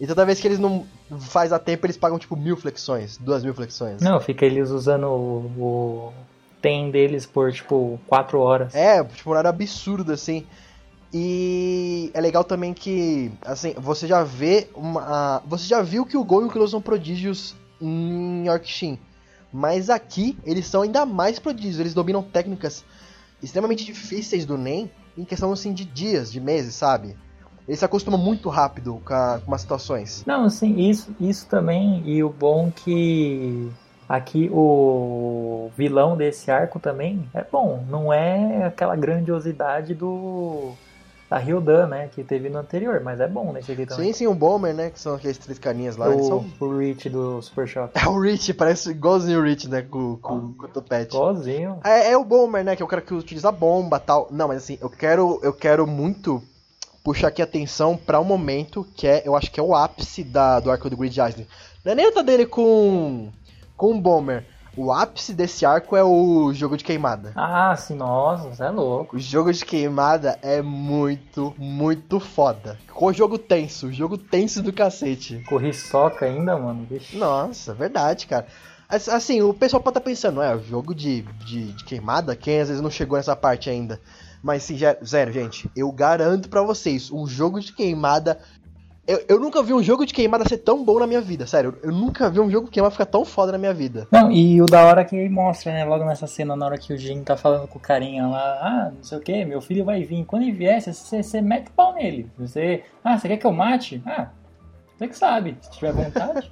E 0.00 0.06
toda 0.06 0.24
vez 0.24 0.40
que 0.40 0.48
eles 0.48 0.58
não 0.58 0.86
faz 1.18 1.52
a 1.52 1.58
tempo, 1.58 1.84
eles 1.84 1.98
pagam 1.98 2.18
tipo 2.18 2.34
mil 2.34 2.56
flexões, 2.56 3.18
duas 3.18 3.44
mil 3.44 3.52
flexões. 3.52 4.00
Não, 4.00 4.18
fica 4.18 4.46
eles 4.46 4.70
usando 4.70 5.06
o, 5.08 5.52
o 5.58 6.12
tem 6.60 6.90
deles 6.90 7.26
por, 7.26 7.52
tipo, 7.52 7.98
4 8.06 8.38
horas. 8.38 8.74
É, 8.74 9.02
tipo, 9.02 9.28
um 9.28 9.32
horário 9.32 9.50
absurdo, 9.50 10.12
assim. 10.12 10.46
E 11.12 12.10
é 12.14 12.20
legal 12.20 12.44
também 12.44 12.72
que, 12.72 13.32
assim, 13.42 13.74
você 13.76 14.06
já 14.06 14.22
vê 14.22 14.68
uma. 14.74 15.42
Você 15.46 15.66
já 15.66 15.82
viu 15.82 16.06
que 16.06 16.16
o 16.16 16.22
Gon 16.22 16.42
e 16.42 16.44
o 16.44 16.50
Killua 16.50 16.68
são 16.68 16.80
prodígios 16.80 17.56
em 17.80 18.46
Yorkshin. 18.46 18.98
Mas 19.52 19.90
aqui, 19.90 20.38
eles 20.44 20.66
são 20.66 20.82
ainda 20.82 21.04
mais 21.04 21.38
prodígios. 21.38 21.80
Eles 21.80 21.94
dominam 21.94 22.22
técnicas 22.22 22.84
extremamente 23.42 23.84
difíceis 23.84 24.44
do 24.44 24.56
Nen 24.56 24.90
em 25.18 25.24
questão, 25.24 25.50
assim, 25.52 25.72
de 25.72 25.84
dias, 25.84 26.30
de 26.30 26.40
meses, 26.40 26.74
sabe? 26.74 27.16
Eles 27.66 27.78
se 27.78 27.84
acostumam 27.84 28.18
muito 28.18 28.48
rápido 28.48 29.00
com, 29.04 29.12
a- 29.14 29.40
com 29.44 29.54
as 29.54 29.60
situações. 29.60 30.24
Não, 30.26 30.44
assim, 30.44 30.88
isso, 30.88 31.14
isso 31.20 31.46
também, 31.46 32.02
e 32.04 32.22
o 32.22 32.28
bom 32.28 32.70
que 32.70 33.68
aqui 34.08 34.48
o 34.52 35.70
vilão 35.76 36.16
desse 36.16 36.50
arco 36.50 36.78
também 36.80 37.24
é 37.32 37.44
bom, 37.44 37.84
não 37.88 38.12
é 38.12 38.64
aquela 38.64 38.96
grandiosidade 38.96 39.94
do 39.94 40.72
da 41.30 41.38
Ryodan, 41.38 41.86
né, 41.86 42.10
que 42.12 42.24
teve 42.24 42.48
no 42.48 42.58
anterior, 42.58 43.00
mas 43.04 43.20
é 43.20 43.28
bom 43.28 43.52
nesse 43.52 43.70
aqui 43.70 43.86
também. 43.86 44.06
Sim, 44.06 44.12
sim, 44.12 44.26
o 44.26 44.34
Bomber, 44.34 44.74
né? 44.74 44.90
Que 44.90 44.98
são 44.98 45.14
aqueles 45.14 45.38
três 45.38 45.60
carinhas 45.60 45.96
lá. 45.96 46.08
O, 46.08 46.24
são... 46.24 46.44
o 46.58 46.76
Reach 46.76 47.08
do 47.08 47.40
Super 47.40 47.68
Shock. 47.68 47.92
É 47.96 48.08
o 48.08 48.20
Rich, 48.20 48.52
parece 48.54 48.90
igualzinho 48.90 49.38
o 49.38 49.42
Rich, 49.44 49.68
né? 49.68 49.82
Com, 49.82 50.16
com, 50.16 50.52
com 50.52 50.64
o 50.66 50.68
topete. 50.68 51.14
Igualzinho. 51.14 51.78
É, 51.84 52.10
é 52.10 52.18
o 52.18 52.24
Bomber, 52.24 52.64
né? 52.64 52.74
Que 52.74 52.82
é 52.82 52.84
o 52.84 52.88
cara 52.88 53.00
que 53.00 53.14
utiliza 53.14 53.52
bomba 53.52 53.98
e 53.98 54.00
tal. 54.00 54.26
Não, 54.32 54.48
mas 54.48 54.58
assim, 54.58 54.76
eu 54.80 54.90
quero, 54.90 55.38
eu 55.44 55.52
quero 55.52 55.86
muito 55.86 56.42
puxar 57.04 57.28
aqui 57.28 57.40
a 57.40 57.44
atenção 57.44 57.96
pra 57.96 58.18
um 58.18 58.24
momento 58.24 58.84
que 58.96 59.06
é, 59.06 59.22
eu 59.24 59.36
acho 59.36 59.52
que 59.52 59.60
é 59.60 59.62
o 59.62 59.72
ápice 59.72 60.24
da, 60.24 60.58
do 60.58 60.68
arco 60.68 60.90
do 60.90 60.96
Grid 60.96 61.12
Island. 61.12 61.46
Não 61.84 61.92
é 61.92 61.94
nem 61.94 62.06
luta 62.06 62.24
dele 62.24 62.44
com, 62.44 63.30
com 63.76 63.92
o 63.92 64.00
Bomber. 64.00 64.44
O 64.76 64.92
ápice 64.92 65.34
desse 65.34 65.66
arco 65.66 65.96
é 65.96 66.02
o 66.04 66.52
jogo 66.52 66.76
de 66.76 66.84
queimada. 66.84 67.32
Ah, 67.34 67.74
sim, 67.76 67.94
nossa, 67.96 68.48
você 68.48 68.62
é 68.62 68.70
louco. 68.70 69.16
O 69.16 69.18
jogo 69.18 69.52
de 69.52 69.64
queimada 69.64 70.38
é 70.42 70.62
muito, 70.62 71.52
muito 71.58 72.20
foda. 72.20 72.78
Com 72.92 73.06
o 73.06 73.12
jogo 73.12 73.36
tenso, 73.36 73.88
o 73.88 73.92
jogo 73.92 74.16
tenso 74.16 74.62
do 74.62 74.72
cacete. 74.72 75.42
Corri 75.48 75.72
soca 75.74 76.24
ainda, 76.26 76.56
mano. 76.56 76.86
Vixe. 76.88 77.16
Nossa, 77.16 77.74
verdade, 77.74 78.26
cara. 78.26 78.46
As- 78.88 79.08
Assim, 79.08 79.42
o 79.42 79.52
pessoal 79.52 79.82
pode 79.82 79.98
estar 79.98 80.08
pensando, 80.08 80.40
é, 80.42 80.54
o 80.54 80.62
jogo 80.62 80.94
de, 80.94 81.22
de, 81.44 81.72
de 81.72 81.84
queimada, 81.84 82.34
quem 82.36 82.60
às 82.60 82.68
vezes 82.68 82.82
não 82.82 82.90
chegou 82.90 83.16
nessa 83.16 83.34
parte 83.36 83.68
ainda. 83.68 84.00
Mas 84.42 84.62
sim, 84.62 84.78
zero, 85.04 85.30
gente, 85.32 85.70
eu 85.76 85.92
garanto 85.92 86.48
pra 86.48 86.62
vocês, 86.62 87.10
um 87.10 87.26
jogo 87.26 87.60
de 87.60 87.72
queimada. 87.74 88.40
Eu, 89.06 89.24
eu 89.28 89.40
nunca 89.40 89.62
vi 89.62 89.72
um 89.72 89.82
jogo 89.82 90.06
de 90.06 90.12
queimada 90.14 90.48
ser 90.48 90.58
tão 90.58 90.84
bom 90.84 90.98
na 90.98 91.06
minha 91.06 91.20
vida, 91.20 91.46
sério. 91.46 91.76
Eu 91.82 91.90
nunca 91.90 92.30
vi 92.30 92.38
um 92.38 92.50
jogo 92.50 92.66
de 92.66 92.72
queimada 92.72 92.92
ficar 92.92 93.06
tão 93.06 93.24
foda 93.24 93.52
na 93.52 93.58
minha 93.58 93.74
vida. 93.74 94.06
Não, 94.10 94.30
e 94.30 94.60
o 94.62 94.66
da 94.66 94.84
hora 94.84 95.04
que 95.04 95.28
mostra, 95.28 95.72
né, 95.72 95.84
logo 95.84 96.04
nessa 96.04 96.26
cena, 96.26 96.54
na 96.54 96.66
hora 96.66 96.78
que 96.78 96.92
o 96.92 96.98
Jin 96.98 97.22
tá 97.24 97.36
falando 97.36 97.66
com 97.66 97.78
o 97.78 97.82
carinha 97.82 98.26
lá, 98.26 98.58
ah, 98.60 98.92
não 98.94 99.02
sei 99.02 99.18
o 99.18 99.20
que, 99.20 99.44
meu 99.44 99.60
filho 99.60 99.84
vai 99.84 100.04
vir. 100.04 100.24
Quando 100.24 100.42
ele 100.42 100.52
vier, 100.52 100.80
você, 100.80 101.22
você 101.22 101.40
mete 101.40 101.68
o 101.68 101.72
pau 101.72 101.94
nele. 101.94 102.30
Você, 102.38 102.84
ah, 103.02 103.18
você 103.18 103.28
quer 103.28 103.36
que 103.38 103.46
eu 103.46 103.52
mate? 103.52 104.00
Ah, 104.06 104.28
Você 104.96 105.08
que 105.08 105.16
sabe, 105.16 105.56
se 105.60 105.70
tiver 105.72 105.92
vontade. 105.92 106.50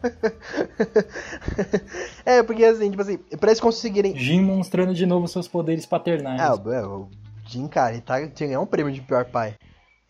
é, 2.25 2.43
porque 2.43 2.65
assim, 2.65 2.91
tipo 2.91 3.03
assim, 3.03 3.19
pra 3.39 3.51
eles 3.51 3.61
conseguirem. 3.61 4.17
Jim 4.17 4.41
mostrando 4.41 4.95
de 4.95 5.07
novo 5.07 5.29
seus 5.29 5.47
poderes 5.47 5.87
paternais. 5.87 6.41
Ah, 6.41 6.59
é, 6.73 6.83
o 6.83 7.09
Jim, 7.47 7.69
cara, 7.69 7.93
ele 7.93 8.01
tá, 8.01 8.27
tinha 8.27 8.49
ganhar 8.49 8.61
um 8.61 8.67
prêmio 8.67 8.93
de 8.93 9.01
pior 9.01 9.25
pai. 9.27 9.55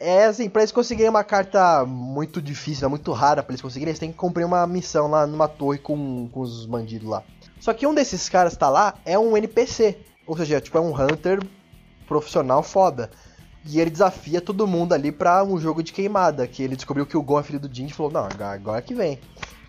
É 0.01 0.27
assim, 0.27 0.49
pra 0.49 0.63
eles 0.63 0.71
conseguirem 0.71 1.11
uma 1.11 1.25
carta 1.25 1.85
muito 1.85 2.41
difícil, 2.41 2.83
né, 2.83 2.89
muito 2.89 3.11
rara 3.13 3.43
pra 3.43 3.53
eles 3.53 3.61
conseguirem, 3.61 3.91
eles 3.91 3.99
têm 3.99 4.13
que 4.13 4.17
cumprir 4.17 4.45
uma 4.45 4.65
missão 4.67 5.09
lá 5.09 5.27
numa 5.27 5.49
torre 5.49 5.79
com, 5.79 6.29
com 6.29 6.41
os 6.41 6.67
bandidos 6.67 7.09
lá. 7.09 7.25
Só 7.61 7.75
que 7.75 7.87
um 7.87 7.93
desses 7.93 8.29
caras 8.29 8.57
tá 8.57 8.69
lá 8.69 8.95
é 9.05 9.19
um 9.19 9.37
NPC. 9.37 9.99
Ou 10.27 10.37
seja, 10.37 10.61
tipo, 10.61 10.79
é 10.79 10.81
um 10.81 10.95
Hunter 10.95 11.41
profissional 12.07 12.63
foda. 12.63 13.11
E 13.67 13.81
ele 13.81 13.91
desafia 13.91 14.41
todo 14.41 14.67
mundo 14.67 14.93
ali 14.93 15.11
pra 15.11 15.43
um 15.43 15.59
jogo 15.59 15.83
de 15.83 15.93
queimada. 15.93 16.47
Que 16.47 16.63
ele 16.63 16.77
descobriu 16.77 17.05
que 17.05 17.17
o 17.17 17.23
Gon 17.23 17.41
é 17.41 17.43
filho 17.43 17.59
do 17.59 17.75
Jin 17.75 17.87
e 17.87 17.93
falou, 17.93 18.13
não, 18.13 18.29
agora 18.47 18.81
que 18.81 18.95
vem. 18.95 19.19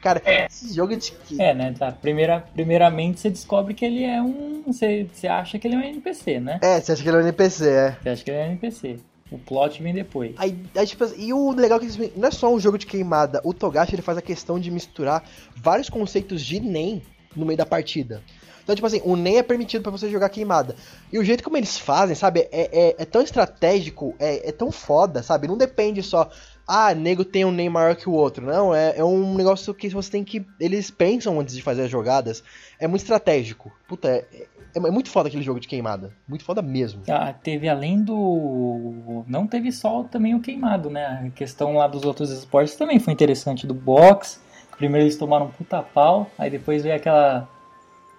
Cara, 0.02 0.22
é. 0.24 0.46
esse 0.46 0.74
jogo 0.74 0.96
de. 0.96 1.14
É, 1.38 1.54
né? 1.54 1.74
Tá. 1.78 1.92
Primeira, 1.92 2.46
primeiramente 2.54 3.20
você 3.20 3.30
descobre 3.30 3.74
que 3.74 3.84
ele 3.84 4.04
é 4.04 4.22
um. 4.22 4.64
Você, 4.66 5.10
você 5.12 5.28
acha 5.28 5.60
que 5.60 5.68
ele 5.68 5.76
é 5.76 5.78
um 5.78 5.82
NPC, 5.82 6.40
né? 6.40 6.60
É, 6.62 6.80
você 6.80 6.94
acha 6.94 7.04
que 7.04 7.10
ele 7.10 7.18
é 7.18 7.20
um 7.20 7.24
NPC, 7.24 7.68
é. 7.68 7.98
Você 8.02 8.10
acha 8.10 8.24
que 8.24 8.32
ele 8.32 8.38
é 8.38 8.44
um 8.44 8.52
NPC. 8.52 9.00
O 9.32 9.38
plot 9.38 9.82
vem 9.82 9.94
depois. 9.94 10.34
Aí, 10.38 10.58
aí, 10.76 10.88
tipo, 10.88 11.06
e 11.16 11.32
o 11.32 11.52
legal 11.52 11.80
é 11.80 11.86
que 11.86 12.12
não 12.18 12.28
é 12.28 12.32
só 12.32 12.52
um 12.54 12.60
jogo 12.60 12.78
de 12.78 12.86
queimada. 12.86 13.40
O 13.44 13.54
Togashi 13.54 13.96
ele 13.96 14.02
faz 14.02 14.18
a 14.18 14.22
questão 14.22 14.60
de 14.60 14.72
misturar 14.72 15.24
vários 15.56 15.90
conceitos 15.90 16.42
de 16.42 16.60
NEM 16.60 17.04
no 17.36 17.46
meio 17.46 17.58
da 17.58 17.66
partida. 17.66 18.24
Então, 18.70 18.76
tipo 18.76 18.86
assim, 18.86 19.02
o 19.04 19.16
NEM 19.16 19.38
é 19.38 19.44
permitido 19.44 19.82
para 19.82 19.92
você 19.92 20.10
jogar 20.10 20.30
queimada. 20.30 20.76
E 21.12 21.18
o 21.18 21.24
jeito 21.24 21.44
como 21.44 21.58
eles 21.58 21.78
fazem, 21.80 22.16
sabe, 22.16 22.42
é, 22.52 22.70
é, 22.72 22.96
é 23.00 23.06
tão 23.06 23.22
estratégico, 23.22 24.16
é, 24.20 24.50
é, 24.50 24.52
tão 24.52 24.72
foda, 24.72 25.24
sabe? 25.24 25.48
Não 25.48 25.58
depende 25.58 26.04
só, 26.04 26.30
ah, 26.72 26.94
nego 26.94 27.26
tem 27.26 27.44
um 27.44 27.52
NEM 27.52 27.68
maior 27.68 27.96
que 27.96 28.08
o 28.08 28.14
outro. 28.14 28.46
Não, 28.46 28.76
é, 28.76 28.94
é 28.96 29.04
um 29.04 29.34
negócio 29.34 29.74
que 29.74 29.90
você 29.90 30.12
tem 30.12 30.24
que. 30.24 30.46
Eles 30.60 30.92
pensam 30.92 31.40
antes 31.40 31.56
de 31.56 31.64
fazer 31.64 31.82
as 31.82 31.90
jogadas. 31.90 32.44
É 32.80 32.88
muito 32.88 33.02
estratégico. 33.02 33.72
Puta, 33.88 34.08
é, 34.08 34.24
é, 34.36 34.48
é 34.76 34.92
muito 34.92 35.10
foda 35.10 35.30
aquele 35.30 35.42
jogo 35.42 35.60
de 35.60 35.68
queimada. 35.68 36.14
Muito 36.28 36.44
foda 36.44 36.62
mesmo. 36.62 37.02
Ah, 37.10 37.34
teve 37.34 37.68
além 37.68 38.04
do. 38.04 39.24
Não 39.28 39.48
teve 39.48 39.72
só 39.72 40.04
também 40.04 40.36
o 40.36 40.42
queimado, 40.42 40.92
né? 40.92 41.24
A 41.26 41.30
questão 41.32 41.74
lá 41.74 41.88
dos 41.88 42.04
outros 42.04 42.30
esportes 42.30 42.76
também 42.76 43.00
foi 43.00 43.14
interessante. 43.14 43.66
Do 43.66 43.74
box. 43.74 44.40
Primeiro 44.78 45.08
eles 45.08 45.18
tomaram 45.18 45.48
um 45.48 45.52
puta 45.52 45.82
pau, 45.82 46.30
aí 46.38 46.52
depois 46.52 46.84
veio 46.84 46.96
aquela 46.96 47.50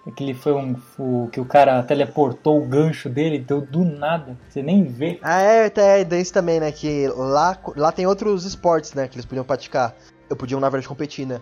Aquele 0.05 0.33
foi 0.33 0.53
um. 0.53 0.75
O, 0.97 1.29
que 1.31 1.39
o 1.39 1.45
cara 1.45 1.81
teleportou 1.83 2.59
o 2.59 2.65
gancho 2.65 3.07
dele, 3.07 3.37
deu 3.37 3.61
do 3.61 3.83
nada. 3.85 4.37
Você 4.49 4.63
nem 4.63 4.83
vê. 4.83 5.19
Ah, 5.21 5.41
é, 5.41 5.71
é, 5.75 6.07
é 6.09 6.19
isso 6.19 6.33
também, 6.33 6.59
né? 6.59 6.71
Que 6.71 7.07
lá, 7.09 7.57
lá 7.75 7.91
tem 7.91 8.07
outros 8.07 8.43
esportes, 8.45 8.93
né? 8.93 9.07
Que 9.07 9.15
eles 9.15 9.25
podiam 9.25 9.45
praticar. 9.45 9.95
Eu 10.29 10.35
podiam, 10.35 10.59
na 10.59 10.69
verdade, 10.69 10.87
competir, 10.87 11.27
né? 11.27 11.39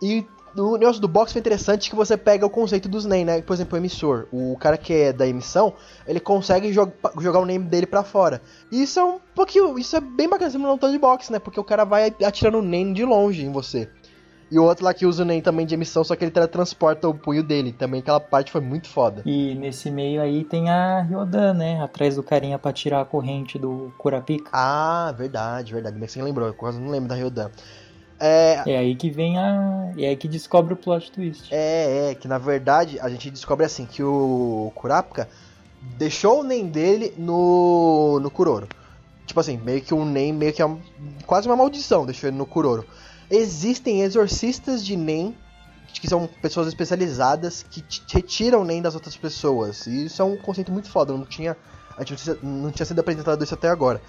E 0.00 0.24
o 0.56 0.76
negócio 0.76 1.00
do 1.00 1.08
box 1.08 1.32
foi 1.32 1.40
interessante 1.40 1.90
que 1.90 1.96
você 1.96 2.16
pega 2.16 2.46
o 2.46 2.50
conceito 2.50 2.88
dos 2.88 3.04
NAME, 3.04 3.24
né? 3.24 3.42
Por 3.42 3.52
exemplo, 3.52 3.74
o 3.74 3.80
emissor. 3.80 4.26
O 4.32 4.56
cara 4.58 4.76
que 4.76 4.92
é 4.92 5.12
da 5.12 5.26
emissão, 5.26 5.74
ele 6.06 6.20
consegue 6.20 6.72
jog 6.72 6.92
jogar 7.20 7.40
o 7.40 7.46
name 7.46 7.64
dele 7.64 7.86
para 7.86 8.02
fora. 8.02 8.40
E 8.70 8.82
isso 8.82 8.98
é 8.98 9.04
um 9.04 9.18
pouquinho. 9.34 9.78
Isso 9.78 9.96
é 9.96 10.00
bem 10.00 10.28
bacana, 10.28 10.50
você 10.50 10.58
não 10.58 10.78
tá 10.78 10.88
de 10.88 10.98
box, 10.98 11.30
né? 11.30 11.38
Porque 11.38 11.58
o 11.60 11.64
cara 11.64 11.84
vai 11.84 12.14
atirando 12.24 12.58
o 12.58 12.62
name 12.62 12.94
de 12.94 13.04
longe 13.04 13.44
em 13.44 13.52
você. 13.52 13.88
E 14.50 14.58
o 14.58 14.64
outro 14.64 14.84
lá 14.84 14.94
que 14.94 15.04
usa 15.04 15.22
o 15.22 15.26
NEM 15.26 15.42
também 15.42 15.66
de 15.66 15.74
emissão, 15.74 16.02
só 16.02 16.16
que 16.16 16.24
ele 16.24 16.30
teletransporta 16.30 17.06
o 17.06 17.14
punho 17.14 17.42
dele. 17.42 17.70
Também 17.72 18.00
aquela 18.00 18.18
parte 18.18 18.50
foi 18.50 18.62
muito 18.62 18.88
foda. 18.88 19.22
E 19.26 19.54
nesse 19.54 19.90
meio 19.90 20.22
aí 20.22 20.42
tem 20.42 20.70
a 20.70 21.02
Ryodan, 21.02 21.52
né? 21.52 21.82
Atrás 21.82 22.16
do 22.16 22.22
carinha 22.22 22.58
pra 22.58 22.72
tirar 22.72 23.02
a 23.02 23.04
corrente 23.04 23.58
do 23.58 23.92
Kurapika. 23.98 24.50
Ah, 24.52 25.14
verdade, 25.16 25.72
verdade. 25.72 26.00
Que 26.00 26.08
você 26.08 26.22
lembrou, 26.22 26.48
eu 26.48 26.54
quase 26.54 26.80
não 26.80 26.90
lembro 26.90 27.08
da 27.08 27.14
Ryodan. 27.14 27.50
É... 28.18 28.62
é 28.66 28.78
aí 28.78 28.96
que 28.96 29.10
vem 29.10 29.38
a. 29.38 29.92
É 29.96 30.08
aí 30.08 30.16
que 30.16 30.26
descobre 30.26 30.72
o 30.72 30.76
plot 30.76 31.12
twist. 31.12 31.54
É, 31.54 32.10
é, 32.10 32.14
que 32.14 32.26
na 32.26 32.38
verdade 32.38 32.98
a 33.00 33.08
gente 33.08 33.30
descobre 33.30 33.64
assim 33.64 33.86
que 33.86 34.02
o 34.02 34.72
Kurapika 34.74 35.28
deixou 35.96 36.40
o 36.40 36.44
NEM 36.44 36.66
dele 36.66 37.14
no. 37.16 38.18
no 38.20 38.30
Kuroro. 38.30 38.66
Tipo 39.26 39.40
assim, 39.40 39.58
meio 39.58 39.82
que 39.82 39.92
um 39.92 40.06
NEM, 40.06 40.32
meio 40.32 40.54
que 40.54 40.62
é 40.62 40.66
um, 40.66 40.80
quase 41.26 41.46
uma 41.46 41.54
maldição, 41.54 42.06
deixou 42.06 42.28
ele 42.28 42.36
no 42.38 42.46
Kuroro. 42.46 42.84
Existem 43.30 44.02
exorcistas 44.02 44.84
de 44.84 44.96
NEM, 44.96 45.36
que 45.92 46.08
são 46.08 46.28
pessoas 46.40 46.68
especializadas 46.68 47.62
que 47.62 47.84
retiram 48.10 48.64
NEM 48.64 48.82
das 48.82 48.94
outras 48.94 49.16
pessoas. 49.16 49.86
E 49.86 50.06
isso 50.06 50.22
é 50.22 50.24
um 50.24 50.36
conceito 50.36 50.72
muito 50.72 50.90
foda, 50.90 51.12
não 51.12 51.24
tinha, 51.24 51.56
a 51.96 52.04
gente 52.04 52.38
não 52.42 52.70
tinha 52.70 52.86
sido 52.86 53.00
apresentado 53.00 53.42
isso 53.42 53.54
até 53.54 53.68
agora. 53.68 54.00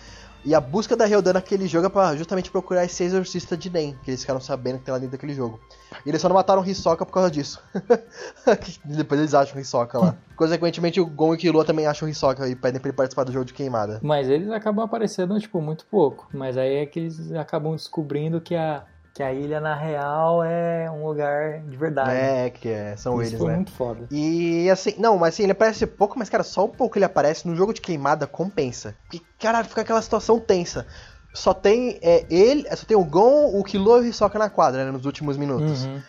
E 0.46 0.56
a 0.56 0.62
busca 0.62 0.96
da 0.96 1.06
Ryodan 1.06 1.34
naquele 1.34 1.68
jogo 1.68 1.88
é 1.88 1.90
pra 1.90 2.16
justamente 2.16 2.50
procurar 2.50 2.86
esse 2.86 3.04
exorcista 3.04 3.58
de 3.58 3.70
NEM, 3.70 3.98
que 4.04 4.12
eles 4.12 4.22
ficaram 4.22 4.40
sabendo 4.40 4.80
que 4.80 4.86
tem 4.86 4.94
lá 4.94 4.98
dentro 4.98 5.12
daquele 5.12 5.34
jogo. 5.34 5.60
E 6.06 6.10
eles 6.10 6.22
só 6.22 6.30
não 6.30 6.36
mataram 6.36 6.66
Hisoka 6.66 7.06
por 7.06 7.12
causa 7.12 7.30
disso. 7.30 7.62
Depois 8.86 9.20
eles 9.20 9.34
acham 9.34 9.60
Hisoka 9.60 10.00
lá. 10.00 10.16
Consequentemente, 10.38 11.02
o 11.02 11.06
Gon 11.06 11.34
e 11.34 11.36
o 11.36 11.40
Killua 11.40 11.66
também 11.66 11.88
acham 11.88 12.08
Hisoka 12.08 12.48
e 12.48 12.56
pedem 12.56 12.80
pra 12.80 12.90
ele 12.90 12.96
participar 12.96 13.26
do 13.26 13.34
jogo 13.34 13.44
de 13.44 13.54
queimada. 13.54 14.00
Mas 14.02 14.30
eles 14.30 14.50
acabam 14.50 14.86
aparecendo, 14.86 15.38
tipo, 15.38 15.60
muito 15.60 15.86
pouco. 15.88 16.30
Mas 16.34 16.56
aí 16.56 16.76
é 16.76 16.86
que 16.86 17.00
eles 17.00 17.34
acabam 17.34 17.76
descobrindo 17.76 18.40
que 18.40 18.56
a, 18.56 18.86
que 19.20 19.24
a 19.24 19.34
ilha, 19.34 19.60
na 19.60 19.76
real, 19.76 20.42
é 20.46 20.90
um 20.90 21.06
lugar 21.06 21.60
de 21.64 21.76
verdade. 21.76 22.12
É, 22.12 22.50
que 22.50 22.70
é, 22.70 22.96
são 22.96 23.22
Isso 23.22 23.32
eles, 23.32 23.38
foi 23.38 23.50
né? 23.50 23.56
muito 23.58 23.72
foda. 23.72 24.08
E 24.10 24.70
assim, 24.70 24.96
não, 24.98 25.18
mas 25.18 25.34
assim, 25.34 25.44
ele 25.44 25.52
aparece 25.52 25.86
pouco, 25.86 26.18
mas 26.18 26.30
cara, 26.30 26.42
só 26.42 26.64
um 26.64 26.70
pouco 26.70 26.98
ele 26.98 27.04
aparece 27.04 27.46
no 27.46 27.54
jogo 27.54 27.74
de 27.74 27.82
queimada 27.82 28.26
compensa. 28.26 28.96
Porque, 29.04 29.22
cara, 29.38 29.62
fica 29.66 29.82
aquela 29.82 30.02
situação 30.02 30.40
tensa. 30.40 30.88
Só 31.34 31.54
tem 31.54 32.00
é, 32.02 32.26
ele, 32.30 32.64
só 32.74 32.86
tem 32.86 32.96
o 32.96 33.04
Gon, 33.04 33.60
o 33.60 33.62
Killua 33.62 33.98
e 33.98 34.02
o 34.04 34.06
Hisoka 34.06 34.40
na 34.40 34.50
quadra, 34.50 34.86
né, 34.86 34.92
nos 34.92 35.06
últimos 35.06 35.36
minutos. 35.36 35.84
Uhum. 35.84 36.02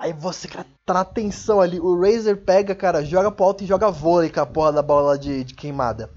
Aí 0.00 0.12
você, 0.12 0.48
cara, 0.48 0.66
tá 0.84 0.92
na 0.92 1.04
tensão 1.04 1.60
ali. 1.60 1.78
O 1.78 2.00
Razer 2.00 2.38
pega, 2.38 2.74
cara, 2.74 3.04
joga 3.04 3.30
pro 3.30 3.44
alto 3.44 3.62
e 3.62 3.66
joga 3.68 3.92
vôlei 3.92 4.28
com 4.28 4.40
a 4.40 4.46
porra 4.46 4.72
da 4.72 4.82
bola 4.82 5.16
de, 5.16 5.44
de 5.44 5.54
queimada. 5.54 6.10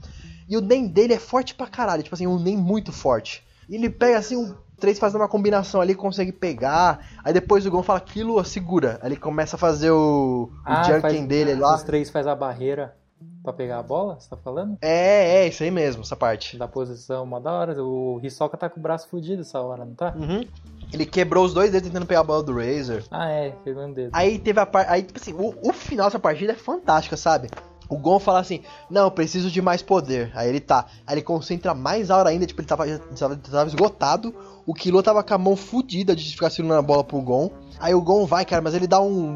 E 0.50 0.58
o 0.58 0.62
NEM 0.62 0.88
dele 0.88 1.13
é 1.13 1.20
forte 1.20 1.53
pra 1.53 1.68
caralho, 1.68 2.01
tipo 2.01 2.15
assim, 2.15 2.25
um 2.25 2.39
NEM 2.39 2.58
muito 2.58 2.91
forte. 2.91 3.48
E 3.70 3.75
ele 3.75 3.88
pega 3.88 4.18
assim 4.18 4.36
um 4.36 4.56
três 4.79 4.98
fazendo 4.98 5.21
uma 5.21 5.27
combinação 5.27 5.81
ali, 5.81 5.93
consegue 5.93 6.31
pegar. 6.31 7.05
Aí 7.24 7.33
depois 7.33 7.65
o 7.65 7.71
Gon 7.71 7.83
fala, 7.83 8.00
aquilo 8.00 8.43
segura. 8.43 9.00
Aí 9.01 9.09
ele 9.09 9.17
começa 9.17 9.55
a 9.55 9.59
fazer 9.59 9.91
o, 9.91 10.50
Ah, 10.65 10.81
o 10.81 11.27
dele 11.27 11.55
lá. 11.55 11.75
Os 11.75 11.83
três 11.83 12.09
faz 12.09 12.25
a 12.25 12.36
barreira 12.36 12.95
pra 13.43 13.53
pegar 13.53 13.79
a 13.79 13.83
bola, 13.83 14.19
você 14.19 14.29
tá 14.29 14.38
falando? 14.38 14.77
É, 14.81 15.43
é, 15.43 15.48
isso 15.48 15.63
aí 15.63 15.71
mesmo, 15.71 16.01
essa 16.01 16.15
parte. 16.15 16.57
Da 16.57 16.67
posição, 16.67 17.24
uma 17.24 17.39
da 17.39 17.51
hora. 17.51 17.83
O 17.83 18.19
Hisoka 18.24 18.57
tá 18.57 18.69
com 18.69 18.79
o 18.79 18.83
braço 18.83 19.07
fudido 19.07 19.41
essa 19.41 19.59
hora, 19.59 19.86
não 19.86 19.93
tá? 19.93 20.13
Uhum. 20.15 20.45
Ele 20.91 21.05
quebrou 21.05 21.45
os 21.45 21.53
dois 21.53 21.71
dedos 21.71 21.88
tentando 21.88 22.05
pegar 22.05 22.21
a 22.21 22.24
bola 22.24 22.43
do 22.43 22.55
Razer. 22.55 23.03
Ah, 23.12 23.29
é, 23.29 23.51
pegou 23.63 23.83
um 23.83 23.93
dedo. 23.93 24.09
Aí 24.13 24.39
teve 24.39 24.59
a 24.59 24.65
parte. 24.65 24.91
Aí, 24.91 25.03
tipo 25.03 25.19
assim, 25.19 25.33
o, 25.33 25.53
o 25.62 25.74
final 25.74 26.07
dessa 26.07 26.19
partida 26.19 26.53
é 26.53 26.55
fantástica, 26.55 27.15
sabe? 27.15 27.50
O 27.89 27.98
Gon 27.98 28.19
fala 28.19 28.39
assim, 28.39 28.62
não, 28.88 29.10
preciso 29.10 29.50
de 29.50 29.62
mais 29.62 29.81
poder. 29.81 30.31
Aí 30.36 30.48
ele 30.48 30.60
tá. 30.60 30.86
Aí 31.08 31.15
ele 31.15 31.24
concentra 31.24 31.74
mais 31.74 32.12
a 32.12 32.17
hora 32.17 32.29
ainda, 32.29 32.46
tipo, 32.46 32.62
ele 32.62 32.67
tava, 32.67 32.86
tava, 32.98 33.36
tava 33.36 33.67
esgotado. 33.67 34.34
O 34.65 34.75
Killua 34.75 35.01
tava 35.01 35.24
com 35.24 35.34
a 35.34 35.38
mão 35.38 35.55
fudida 35.55 36.15
de 36.15 36.31
ficar 36.31 36.51
segurando 36.51 36.77
a 36.77 36.84
bola 36.84 37.03
pro 37.03 37.19
Gon. 37.19 37.50
Aí 37.79 37.96
o 37.96 38.01
Gon 38.01 38.27
vai, 38.27 38.46
cara, 38.46 38.62
mas 38.62 38.75
ele 38.75 38.88
dá 38.88 39.01
um. 39.01 39.36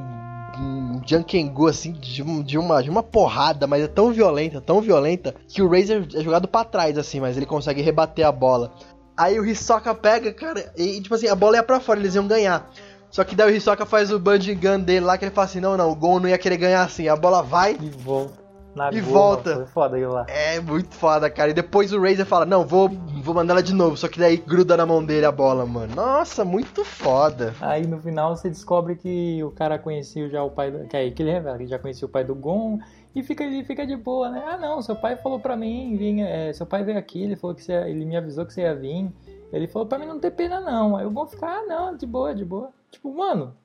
Um 0.55 1.01
Jankengu 1.03 1.65
assim, 1.67 1.93
de, 1.93 2.21
de, 2.43 2.57
uma, 2.59 2.83
de 2.83 2.87
uma 2.87 3.01
porrada, 3.01 3.65
mas 3.65 3.83
é 3.83 3.87
tão 3.87 4.11
violenta, 4.11 4.61
tão 4.61 4.79
violenta, 4.79 5.33
que 5.47 5.63
o 5.63 5.67
Razer 5.67 6.07
é 6.13 6.21
jogado 6.21 6.47
pra 6.47 6.63
trás, 6.63 6.95
assim, 6.95 7.19
mas 7.19 7.35
ele 7.35 7.47
consegue 7.47 7.81
rebater 7.81 8.23
a 8.23 8.31
bola. 8.31 8.71
Aí 9.17 9.39
o 9.39 9.45
Hisoka 9.45 9.95
pega, 9.95 10.31
cara, 10.31 10.71
e 10.77 11.01
tipo 11.01 11.15
assim, 11.15 11.27
a 11.27 11.33
bola 11.33 11.55
ia 11.55 11.63
pra 11.63 11.79
fora, 11.79 11.99
eles 11.99 12.13
iam 12.13 12.27
ganhar. 12.27 12.69
Só 13.09 13.23
que 13.23 13.35
daí 13.35 13.51
o 13.51 13.55
Hisoka 13.55 13.85
faz 13.85 14.11
o 14.11 14.19
bungee 14.19 14.55
gun 14.55 14.79
dele 14.79 15.05
lá, 15.05 15.17
que 15.17 15.25
ele 15.25 15.31
fala 15.31 15.45
assim, 15.45 15.59
não, 15.59 15.77
não, 15.77 15.91
o 15.91 15.95
Gon 15.95 16.19
não 16.19 16.29
ia 16.29 16.37
querer 16.37 16.57
ganhar 16.57 16.83
assim. 16.83 17.07
A 17.07 17.15
bola 17.15 17.43
vai, 17.43 17.77
E 17.79 17.89
volta. 17.89 18.42
Na 18.75 18.89
E 18.91 18.99
goma, 19.01 19.13
volta. 19.13 19.55
Foi 19.55 19.65
foda 19.67 19.95
aquilo 19.97 20.13
lá. 20.13 20.25
é 20.27 20.59
muito 20.59 20.95
foda, 20.95 21.29
cara. 21.29 21.51
E 21.51 21.53
depois 21.53 21.93
o 21.93 22.01
Razer 22.01 22.25
fala, 22.25 22.45
não, 22.45 22.65
vou, 22.65 22.89
vou 23.21 23.35
mandar 23.35 23.53
ela 23.53 23.61
de 23.63 23.73
novo. 23.73 23.95
Só 23.95 24.07
que 24.07 24.19
daí 24.19 24.37
gruda 24.37 24.75
na 24.75 24.85
mão 24.85 25.03
dele 25.05 25.25
a 25.25 25.31
bola, 25.31 25.65
mano. 25.65 25.93
Nossa, 25.95 26.43
muito 26.43 26.83
foda. 26.83 27.53
Aí 27.61 27.85
no 27.85 28.01
final 28.01 28.35
você 28.35 28.49
descobre 28.49 28.95
que 28.95 29.43
o 29.43 29.51
cara 29.51 29.77
conhecia 29.77 30.27
já 30.29 30.43
o 30.43 30.49
pai 30.49 30.71
do. 30.71 30.87
Que 30.87 30.97
aí 30.97 31.11
que 31.11 31.21
ele 31.21 31.31
revela, 31.31 31.57
que 31.57 31.67
já 31.67 31.77
conhecia 31.77 32.07
o 32.07 32.11
pai 32.11 32.23
do 32.23 32.33
Gon. 32.33 32.79
E 33.15 33.21
fica, 33.21 33.43
ele 33.43 33.63
fica 33.63 33.85
de 33.85 33.95
boa, 33.95 34.31
né? 34.31 34.43
Ah 34.43 34.57
não, 34.57 34.81
seu 34.81 34.95
pai 34.95 35.15
falou 35.17 35.39
pra 35.39 35.55
mim, 35.55 35.95
vinha, 35.95 36.27
é, 36.27 36.51
seu 36.51 36.65
pai 36.65 36.83
veio 36.83 36.97
aqui, 36.97 37.21
ele 37.21 37.35
falou 37.35 37.55
que 37.55 37.61
você, 37.63 37.73
ele 37.73 38.05
me 38.05 38.17
avisou 38.17 38.43
que 38.43 38.51
você 38.51 38.61
ia 38.61 38.73
vir. 38.73 39.11
Ele 39.51 39.67
falou 39.67 39.87
pra 39.87 39.99
mim 39.99 40.07
não 40.07 40.19
ter 40.19 40.31
pena 40.31 40.59
não. 40.59 40.97
Aí 40.97 41.05
o 41.05 41.11
Gon 41.11 41.27
fica, 41.27 41.45
ah 41.45 41.61
não, 41.67 41.95
de 41.95 42.07
boa, 42.07 42.33
de 42.33 42.43
boa. 42.43 42.71
Tipo, 42.89 43.13
mano, 43.15 43.55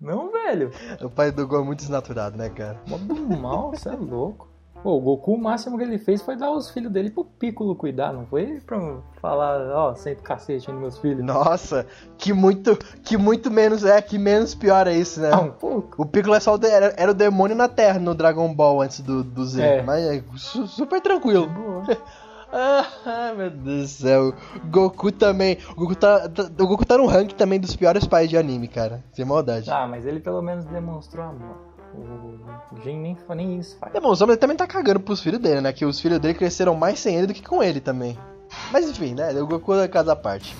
não, 0.00 0.32
velho. 0.32 0.70
O 1.02 1.10
pai 1.10 1.30
do 1.30 1.46
Gon 1.46 1.60
é 1.60 1.64
muito 1.64 1.80
desnaturado, 1.80 2.38
né, 2.38 2.48
cara? 2.48 2.80
Mó 2.88 2.96
do 2.96 3.14
mal, 3.36 3.70
você 3.72 3.90
é 3.90 3.92
louco. 3.92 4.48
Pô, 4.84 4.96
o 4.98 5.00
Goku, 5.00 5.32
o 5.32 5.38
máximo 5.40 5.78
que 5.78 5.82
ele 5.82 5.96
fez 5.96 6.20
foi 6.20 6.36
dar 6.36 6.50
os 6.52 6.70
filhos 6.70 6.92
dele 6.92 7.08
pro 7.10 7.24
Piccolo 7.24 7.74
cuidar, 7.74 8.12
não 8.12 8.26
foi 8.26 8.60
pra 8.66 8.78
falar, 9.20 9.58
ó, 9.74 9.94
senta 9.94 10.20
o 10.20 10.22
cacete 10.22 10.70
nos 10.70 10.78
meus 10.78 10.98
filhos. 10.98 11.24
Nossa, 11.24 11.86
que 12.18 12.34
muito, 12.34 12.76
que 13.02 13.16
muito 13.16 13.50
menos, 13.50 13.82
é, 13.82 14.00
que 14.02 14.18
menos 14.18 14.54
pior 14.54 14.86
é 14.86 14.92
isso, 14.94 15.22
né? 15.22 15.30
Ah, 15.32 15.40
um 15.40 15.50
pouco. 15.52 16.02
O 16.02 16.04
Piccolo 16.04 16.34
é 16.34 16.40
só 16.40 16.52
o 16.54 16.58
de- 16.58 16.68
era, 16.68 16.92
era 16.98 17.10
o 17.10 17.14
demônio 17.14 17.56
na 17.56 17.66
Terra 17.66 17.98
no 17.98 18.14
Dragon 18.14 18.52
Ball 18.54 18.82
antes 18.82 19.00
do, 19.00 19.24
do 19.24 19.46
Z. 19.46 19.62
É. 19.62 19.82
Mas 19.82 20.04
é 20.04 20.22
su- 20.36 20.66
super 20.66 21.00
tranquilo. 21.00 21.48
Boa. 21.48 21.82
Ah, 22.56 23.32
meu 23.36 23.50
Deus 23.50 23.80
do 23.82 23.88
céu. 23.88 24.32
Goku 24.70 25.10
também. 25.10 25.58
O 25.72 25.74
Goku 25.74 25.96
tá, 25.96 26.28
tá- 26.28 26.44
o 26.60 26.66
Goku 26.68 26.86
tá 26.86 26.96
no 26.96 27.04
ranking 27.06 27.34
também 27.34 27.58
dos 27.58 27.74
piores 27.74 28.06
pais 28.06 28.30
de 28.30 28.36
anime, 28.36 28.68
cara. 28.68 29.02
Sem 29.12 29.24
maldade. 29.24 29.68
Ah, 29.68 29.88
mas 29.88 30.06
ele 30.06 30.20
pelo 30.20 30.40
menos 30.40 30.64
demonstrou 30.66 31.24
amor. 31.24 31.56
O 32.72 32.80
Jin 32.82 32.98
nem, 32.98 33.16
nem 33.36 33.58
isso 33.58 33.76
faz. 33.78 33.92
Demonstrou, 33.92 34.26
mas 34.26 34.34
ele 34.34 34.40
também 34.40 34.56
tá 34.56 34.66
cagando 34.66 35.00
pros 35.00 35.20
filhos 35.20 35.40
dele, 35.40 35.60
né? 35.60 35.72
Que 35.72 35.84
os 35.84 36.00
filhos 36.00 36.18
dele 36.18 36.34
cresceram 36.34 36.74
mais 36.74 36.98
sem 36.98 37.16
ele 37.16 37.26
do 37.26 37.34
que 37.34 37.42
com 37.42 37.62
ele 37.62 37.80
também. 37.80 38.18
Mas 38.72 38.88
enfim, 38.88 39.14
né? 39.14 39.32
O 39.40 39.46
Goku 39.46 39.74
é 39.74 39.84
à 39.84 40.16
parte. 40.16 40.54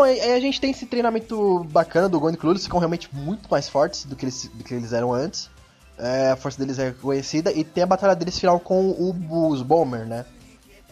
Então, 0.00 0.04
aí, 0.04 0.20
aí 0.20 0.32
a 0.32 0.40
gente 0.40 0.60
tem 0.60 0.70
esse 0.70 0.86
treinamento 0.86 1.64
bacana 1.64 2.08
do 2.08 2.18
Gon 2.18 2.30
e 2.30 2.36
Clue, 2.36 2.52
eles 2.52 2.64
ficam 2.64 2.78
realmente 2.78 3.08
muito 3.12 3.50
mais 3.50 3.68
fortes 3.68 4.04
do 4.04 4.16
que 4.16 4.24
eles, 4.24 4.50
do 4.54 4.64
que 4.64 4.72
eles 4.72 4.92
eram 4.92 5.12
antes. 5.12 5.50
É, 5.98 6.30
a 6.30 6.36
força 6.36 6.58
deles 6.58 6.78
é 6.78 6.86
reconhecida 6.86 7.52
e 7.52 7.62
tem 7.62 7.84
a 7.84 7.86
batalha 7.86 8.14
deles 8.14 8.38
final 8.38 8.58
com 8.58 8.88
o, 8.88 9.48
os 9.48 9.60
Bomber, 9.60 10.06
né? 10.06 10.24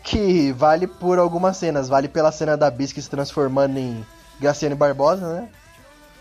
Que 0.05 0.53
vale 0.53 0.87
por 0.87 1.19
algumas 1.19 1.57
cenas, 1.57 1.89
vale 1.89 2.09
pela 2.09 2.31
cena 2.31 2.57
da 2.57 2.71
Bisque 2.71 3.01
se 3.01 3.09
transformando 3.09 3.79
em 3.79 4.05
Graciane 4.39 4.75
Barbosa, 4.75 5.27
né? 5.33 5.49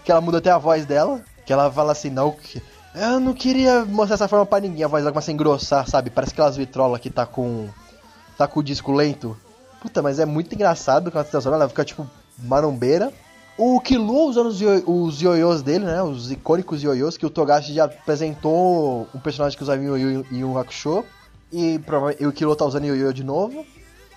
Que 0.06 0.12
ela 0.12 0.22
muda 0.22 0.38
até 0.38 0.50
a 0.50 0.58
voz 0.58 0.86
dela, 0.86 1.22
que 1.46 1.52
ela 1.52 1.70
fala 1.70 1.92
assim, 1.92 2.10
não, 2.10 2.32
que 2.32 2.62
eu 2.96 3.20
não 3.20 3.34
queria 3.34 3.84
mostrar 3.84 4.16
essa 4.16 4.28
forma 4.30 4.46
pra 4.46 4.62
ninguém, 4.62 4.86
a 4.86 4.88
voz 4.88 5.04
dela 5.04 5.12
começa 5.12 5.30
a 5.30 5.34
engrossar, 5.34 5.90
sabe? 5.90 6.10
Parece 6.10 6.32
aquelas 6.32 6.56
vitrolas 6.56 7.02
que 7.02 7.10
tá 7.10 7.26
com 7.26 7.68
tá 8.38 8.48
com 8.48 8.62
o 8.62 8.64
disco 8.64 8.94
lento. 8.94 9.36
Puta, 9.82 10.02
mas 10.02 10.20
é 10.20 10.26
muito 10.26 10.56
engraçado 10.56 11.12
quando 11.12 11.18
ela 11.18 11.26
se 11.26 11.32
transforma, 11.32 11.58
ela 11.58 11.70
fica 11.70 11.84
tipo 11.84 12.08
marombeira. 12.38 13.12
O 13.58 13.80
Killua 13.80 14.26
usando 14.30 14.48
os, 14.48 14.62
io- 14.62 14.84
os 14.86 15.22
ioiôs 15.22 15.62
dele, 15.64 15.86
né? 15.86 16.02
Os 16.04 16.32
icônicos 16.32 16.84
ioiôs, 16.84 17.18
que 17.18 17.26
o 17.26 17.30
Togashi 17.30 17.74
já 17.74 17.86
apresentou 17.86 19.08
um 19.16 19.20
personagem 19.20 19.58
que 19.58 19.64
usava 19.64 19.82
em 19.82 20.44
um 20.44 20.58
Hakusho. 20.58 21.04
E, 21.52 21.80
o 22.26 22.32
Killua 22.32 22.56
tá 22.56 22.66
usando 22.66 22.86
ioiô 22.86 23.12
de 23.12 23.24
novo. 23.24 23.66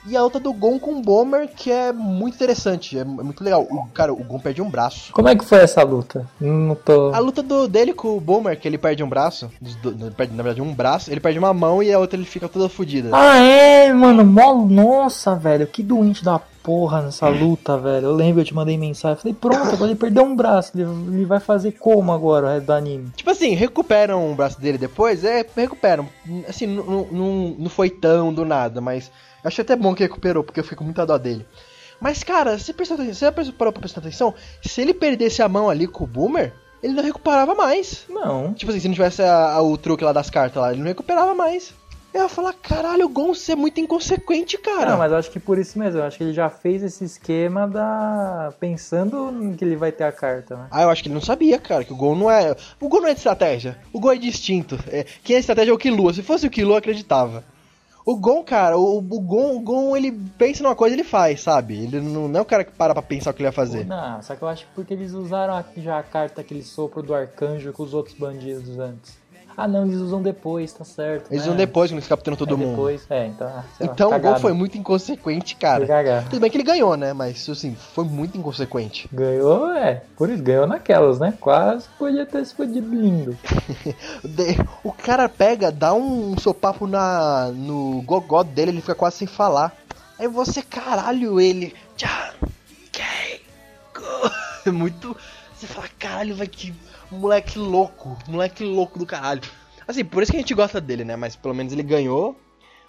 E 0.07 0.17
a 0.17 0.23
outra 0.25 0.41
do 0.41 0.53
Gon 0.53 0.79
com 0.79 0.95
o 0.99 1.03
Bomber, 1.03 1.47
que 1.55 1.71
é 1.71 1.93
muito 1.93 2.35
interessante, 2.35 2.97
é, 2.97 3.03
é 3.03 3.05
muito 3.05 3.45
legal. 3.45 3.63
O, 3.71 3.87
cara, 3.93 4.13
o 4.13 4.25
Gon 4.25 4.39
perde 4.39 4.63
um 4.63 4.71
braço. 4.71 5.13
Como 5.13 5.29
é 5.29 5.37
que 5.37 5.45
foi 5.45 5.59
essa 5.59 5.83
luta? 5.83 6.27
Não 6.41 6.75
tô. 6.75 7.13
A 7.15 7.19
luta 7.19 7.43
do, 7.43 7.69
dele 7.69 7.93
com 7.93 8.17
o 8.17 8.21
Bomber, 8.21 8.59
que 8.59 8.67
ele 8.67 8.79
perde 8.79 9.05
um 9.05 9.09
braço, 9.09 9.51
do- 9.83 10.11
perde, 10.13 10.35
na 10.35 10.43
verdade 10.43 10.63
um 10.63 10.73
braço, 10.73 11.11
ele 11.11 11.21
perde 11.21 11.39
uma 11.39 11.53
mão 11.53 11.83
e 11.83 11.93
a 11.93 11.99
outra 11.99 12.17
ele 12.19 12.25
fica 12.27 12.49
toda 12.49 12.69
fodida. 12.69 13.11
Ah, 13.13 13.37
é, 13.39 13.93
mano, 13.93 14.25
mó. 14.25 14.55
Nossa, 14.67 15.35
velho, 15.37 15.67
que 15.67 15.83
doente 15.83 16.25
da 16.25 16.41
porra 16.63 17.03
nessa 17.03 17.29
luta, 17.29 17.77
velho. 17.79 18.07
Eu 18.07 18.15
lembro, 18.15 18.41
eu 18.41 18.45
te 18.45 18.55
mandei 18.55 18.79
mensagem. 18.79 19.19
Falei, 19.19 19.35
pronto, 19.39 19.69
agora 19.75 19.91
ele 19.91 19.99
perdeu 19.99 20.25
um 20.25 20.35
braço. 20.35 20.73
Ele, 20.75 21.25
vai 21.27 21.41
fazer 21.41 21.73
como 21.73 22.11
agora 22.13 22.47
o 22.47 22.51
resto 22.51 22.67
do 22.67 22.73
anime? 22.73 23.11
Tipo 23.17 23.31
assim, 23.31 23.55
recuperam 23.55 24.31
o 24.33 24.35
braço 24.35 24.59
dele 24.61 24.79
depois? 24.79 25.25
É, 25.25 25.45
recuperam. 25.57 26.07
Assim, 26.49 26.67
não- 26.67 27.55
não 27.59 27.69
foi 27.69 27.91
tão 27.91 28.33
do 28.33 28.45
nada, 28.45 28.81
mas 28.81 29.11
achei 29.45 29.63
até 29.63 29.77
bom 29.77 29.95
que 29.95 30.03
recuperou, 30.03 30.43
porque 30.45 30.61
eu 30.61 30.65
fiquei 30.65 30.77
com 30.79 30.85
muita 30.85 31.05
dó 31.07 31.17
dele. 31.19 31.47
Mas, 32.01 32.23
cara, 32.25 32.59
você, 32.59 32.73
prestou 32.73 32.97
atenção, 32.97 33.31
você 33.33 33.53
parou 33.53 33.73
pra 33.73 33.81
prestar 33.81 34.01
atenção? 34.01 34.35
Se 34.63 34.81
ele 34.81 34.95
perdesse 34.95 35.43
a 35.43 35.49
mão 35.49 35.69
ali 35.69 35.87
com 35.87 36.05
o 36.05 36.07
Boomer, 36.07 36.53
ele 36.83 36.95
não 36.95 37.03
recuperava 37.05 37.55
mais. 37.55 38.05
Não. 38.09 38.55
Tipo 38.55 38.71
assim, 38.71 38.81
se 38.81 38.89
não 38.89 38.95
tivesse 38.95 39.23
a- 39.23 39.53
a- 39.53 39.63
o 39.63 39.77
truque 39.77 40.03
lá 40.03 40.13
das 40.13 40.31
cartas 40.31 40.63
lá, 40.63 40.71
ele 40.73 40.81
não 40.81 40.87
recuperava 40.89 41.35
mais. 41.35 41.75
Eu 42.13 42.23
ia 42.23 42.29
falar, 42.29 42.53
caralho, 42.55 43.09
Gon, 43.09 43.33
você 43.35 43.53
é 43.53 43.55
muito 43.55 43.79
inconsequente, 43.79 44.59
cara. 44.59 44.91
Não, 44.93 44.99
mas 44.99 45.13
eu 45.13 45.19
acho 45.19 45.31
que 45.31 45.39
por 45.39 45.59
isso 45.59 45.79
mesmo. 45.79 46.01
Eu 46.01 46.05
acho 46.05 46.19
que 46.19 46.25
ele 46.25 46.33
já 46.33 46.49
fez 46.51 46.83
esse 46.83 47.05
esquema 47.05 47.69
da. 47.69 48.53
pensando 48.59 49.55
que 49.57 49.65
ele 49.65 49.77
vai 49.77 49.93
ter 49.93 50.05
a 50.05 50.11
carta, 50.11 50.57
né? 50.57 50.67
Ah, 50.73 50.83
eu 50.83 50.91
acho 50.91 51.03
que 51.03 51.09
ele 51.09 51.15
não 51.15 51.23
sabia, 51.23 51.57
cara, 51.59 51.85
que 51.85 51.93
o 51.93 51.97
Gon 51.97 52.17
não 52.17 52.29
é. 52.31 52.57
O 52.81 52.89
Gon 52.89 53.01
não 53.01 53.09
é 53.09 53.13
de 53.13 53.19
estratégia. 53.21 53.79
O 53.93 54.01
Gon 54.01 54.11
é 54.13 54.17
distinto. 54.17 54.77
É, 54.89 55.05
quem 55.23 55.37
é 55.37 55.39
estratégia 55.39 55.71
é 55.71 55.75
o 55.75 55.79
Killua. 55.79 56.13
Se 56.13 56.23
fosse 56.23 56.47
o 56.47 56.51
Killua, 56.51 56.75
eu 56.75 56.79
acreditava. 56.79 57.45
O 58.05 58.17
Gon, 58.17 58.43
cara, 58.43 58.79
o, 58.79 58.99
o 58.99 59.21
Gon, 59.21 59.57
o 59.57 59.61
Gon, 59.61 59.97
ele 59.97 60.11
pensa 60.39 60.63
numa 60.63 60.75
coisa 60.75 60.95
ele 60.97 61.05
faz, 61.05 61.43
sabe? 61.43 61.85
Ele 61.85 62.01
não, 62.01 62.29
não 62.29 62.41
é 62.41 62.43
o 62.43 62.47
cara 62.47 62.65
que 62.65 62.73
para 62.73 62.95
pra 62.95 63.03
pensar 63.03 63.31
o 63.31 63.35
que 63.35 63.43
ele 63.43 63.51
vai 63.51 63.55
fazer. 63.55 63.85
Não, 63.87 64.23
só 64.23 64.35
que 64.35 64.43
eu 64.43 64.49
acho 64.49 64.67
que 64.67 64.73
porque 64.75 64.95
eles 64.95 65.13
usaram 65.13 65.63
já 65.77 65.99
a 65.99 66.03
carta, 66.03 66.41
aquele 66.41 66.63
sopro 66.63 67.03
do 67.03 67.15
arcanjo 67.15 67.73
com 67.73 67.83
os 67.83 67.93
outros 67.93 68.17
bandidos 68.17 68.79
antes. 68.79 69.20
Ah, 69.63 69.69
não, 69.69 69.85
eles 69.85 69.97
usam 70.01 70.23
depois, 70.23 70.73
tá 70.73 70.85
certo. 70.85 71.31
Eles 71.31 71.43
né? 71.43 71.49
vão 71.49 71.57
depois, 71.57 71.91
quando 71.91 71.99
eles 71.99 72.09
capturam 72.09 72.37
todo 72.37 72.55
É, 72.55 72.57
mundo. 72.57 72.71
Depois, 72.71 73.05
é, 73.11 73.27
então. 73.27 73.47
ah, 73.47 73.53
lá, 73.57 73.65
Então 73.81 74.09
o 74.09 74.11
cagada. 74.13 74.39
foi 74.41 74.55
muito 74.55 74.79
inconsequente, 74.79 75.55
cara. 75.57 76.23
Tudo 76.31 76.41
bem 76.41 76.51
que 76.51 76.57
ele 76.57 76.65
ganhou, 76.65 76.97
né? 76.97 77.13
Mas, 77.13 77.47
assim, 77.49 77.75
foi 77.75 78.05
muito 78.05 78.39
inconsequente. 78.39 79.09
Ganhou, 79.13 79.71
é. 79.75 80.03
Por 80.17 80.31
isso, 80.31 80.43
ganhou 80.43 80.67
naquelas, 80.67 81.19
né? 81.19 81.35
Quase 81.39 81.87
podia 81.99 82.25
ter 82.25 82.45
se 82.47 82.55
lindo. 82.63 83.37
O 84.83 84.93
cara 84.93 85.29
pega, 85.29 85.71
dá 85.71 85.93
um 85.93 86.39
sopapo 86.39 86.87
na, 86.87 87.51
no 87.55 88.03
gogó 88.03 88.43
dele, 88.43 88.71
ele 88.71 88.81
fica 88.81 88.95
quase 88.95 89.17
sem 89.19 89.27
falar. 89.27 89.77
Aí 90.19 90.27
você, 90.27 90.63
caralho, 90.63 91.39
ele. 91.41 91.75
É 94.65 94.71
muito. 94.73 95.17
Você 95.61 95.67
fala, 95.67 95.89
caralho, 95.99 96.35
vai 96.35 96.47
que 96.47 96.75
moleque 97.11 97.59
louco. 97.59 98.17
Moleque 98.27 98.65
louco 98.65 98.99
do 98.99 99.05
caralho. 99.05 99.43
Assim, 99.87 100.03
por 100.03 100.23
isso 100.23 100.33
que 100.33 100.39
a 100.39 100.41
gente 100.41 100.55
gosta 100.55 100.81
dele, 100.81 101.05
né? 101.05 101.17
Mas 101.17 101.37
pelo 101.37 101.55
menos 101.55 101.71
ele 101.71 101.83
ganhou. 101.83 102.35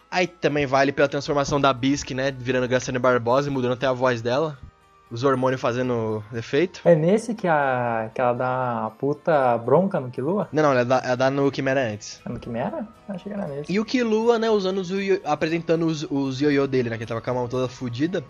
Aí 0.10 0.26
também 0.26 0.66
vale 0.66 0.94
pela 0.94 1.10
transformação 1.10 1.60
da 1.60 1.74
Bisque, 1.74 2.14
né? 2.14 2.32
Virando 2.32 2.70
Graciane 2.70 2.98
Barbosa 2.98 3.50
e 3.50 3.52
mudando 3.52 3.74
até 3.74 3.88
a 3.88 3.92
voz 3.92 4.22
dela. 4.22 4.58
Os 5.12 5.22
hormônios 5.26 5.60
fazendo 5.60 6.24
efeito. 6.34 6.80
É 6.86 6.96
nesse 6.96 7.36
que, 7.36 7.46
a, 7.46 8.10
que 8.16 8.22
ela 8.22 8.32
dá 8.32 8.86
a 8.86 8.90
puta 8.90 9.58
bronca 9.58 10.00
no 10.00 10.10
Killua? 10.10 10.48
Não, 10.54 10.64
não, 10.64 10.72
ela 10.72 10.86
dá, 10.86 11.02
ela 11.04 11.16
dá 11.16 11.30
no 11.30 11.52
Quimera 11.52 11.92
antes. 11.92 12.22
É 12.26 12.30
no 12.30 12.40
Quimera? 12.40 12.88
Achei 13.10 13.34
que 13.34 13.38
era 13.38 13.50
nesse. 13.50 13.70
E 13.70 13.82
o 13.82 13.84
Killua, 13.84 14.40
né, 14.40 14.50
usando 14.50 14.78
os 14.78 14.90
apresentando 15.26 15.86
os, 15.88 16.04
os 16.10 16.40
ioiô 16.40 16.66
dele, 16.68 16.90
né, 16.90 16.96
que 16.96 17.04
ele 17.04 17.10
tava 17.10 17.20
com 17.20 17.32
a 17.32 17.34
mão 17.34 17.50
toda 17.50 17.68
fodida. 17.68 18.24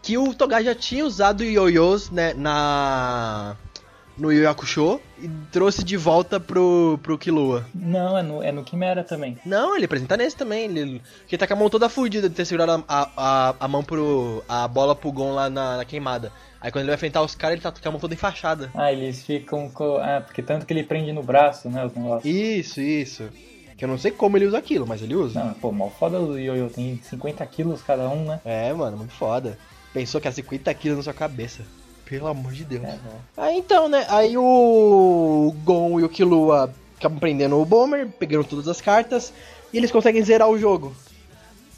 Que 0.00 0.16
o 0.16 0.32
Togai 0.32 0.62
já 0.62 0.74
tinha 0.74 1.04
usado 1.04 1.42
ioiôs, 1.42 2.10
né, 2.10 2.34
na... 2.34 3.56
no 4.16 4.32
Yu 4.32 4.48
Hakusho 4.48 5.00
e 5.18 5.28
trouxe 5.50 5.84
de 5.84 5.96
volta 5.96 6.38
pro, 6.38 6.98
pro 7.02 7.18
Killua. 7.18 7.66
Não, 7.74 8.16
é 8.16 8.22
no, 8.22 8.42
é 8.42 8.52
no 8.52 8.64
Quimera 8.64 9.02
também. 9.02 9.38
Não, 9.44 9.74
ele 9.76 9.84
apresenta 9.84 10.16
nesse 10.16 10.36
também, 10.36 10.64
ele, 10.64 11.02
que 11.26 11.34
ele 11.34 11.40
tá 11.40 11.46
com 11.46 11.54
a 11.54 11.56
mão 11.56 11.70
toda 11.70 11.88
fodida 11.88 12.28
de 12.28 12.34
ter 12.34 12.44
segurado 12.44 12.84
a, 12.88 13.10
a, 13.16 13.54
a 13.60 13.68
mão 13.68 13.82
pro... 13.82 14.42
a 14.48 14.66
bola 14.68 14.94
pro 14.94 15.12
Gon 15.12 15.32
lá 15.32 15.48
na, 15.48 15.78
na 15.78 15.84
queimada. 15.84 16.32
Aí 16.60 16.70
quando 16.70 16.82
ele 16.82 16.90
vai 16.90 16.94
enfrentar 16.94 17.22
os 17.22 17.34
caras, 17.34 17.54
ele 17.54 17.62
tá 17.62 17.72
com 17.72 17.88
a 17.88 17.90
mão 17.90 18.00
toda 18.00 18.14
enfaixada. 18.14 18.70
Ah, 18.74 18.92
eles 18.92 19.24
ficam 19.24 19.68
com. 19.68 19.96
Ah, 19.96 20.22
porque 20.24 20.42
tanto 20.42 20.64
que 20.64 20.72
ele 20.72 20.84
prende 20.84 21.12
no 21.12 21.22
braço, 21.22 21.68
né? 21.68 21.84
Os 21.84 21.92
negócios. 21.92 22.24
Isso, 22.24 22.80
isso. 22.80 23.28
Que 23.76 23.84
eu 23.84 23.88
não 23.88 23.98
sei 23.98 24.12
como 24.12 24.36
ele 24.36 24.46
usa 24.46 24.58
aquilo, 24.58 24.86
mas 24.86 25.02
ele 25.02 25.16
usa. 25.16 25.42
Não, 25.42 25.54
pô, 25.54 25.72
mal 25.72 25.90
foda 25.90 26.20
o 26.20 26.38
Yoyo. 26.38 26.70
Tem 26.70 27.00
50 27.02 27.44
quilos 27.46 27.82
cada 27.82 28.08
um, 28.08 28.26
né? 28.26 28.40
É, 28.44 28.72
mano, 28.72 28.96
muito 28.96 29.12
foda. 29.12 29.58
Pensou 29.92 30.20
que 30.20 30.28
era 30.28 30.34
50 30.34 30.72
quilos 30.74 30.98
na 30.98 31.02
sua 31.02 31.12
cabeça. 31.12 31.64
Pelo 32.04 32.26
amor 32.26 32.52
de 32.52 32.64
Deus. 32.64 32.84
É. 32.84 32.98
Aí 33.36 33.58
então, 33.58 33.88
né? 33.88 34.04
Aí 34.08 34.36
o 34.36 35.54
Gon 35.64 36.00
e 36.00 36.04
o 36.04 36.08
Killua 36.08 36.72
acabam 36.98 37.18
prendendo 37.18 37.60
o 37.60 37.64
Bomber, 37.64 38.08
pegando 38.18 38.44
todas 38.44 38.68
as 38.68 38.80
cartas, 38.80 39.32
e 39.72 39.78
eles 39.78 39.90
conseguem 39.90 40.22
zerar 40.22 40.48
o 40.48 40.58
jogo. 40.58 40.94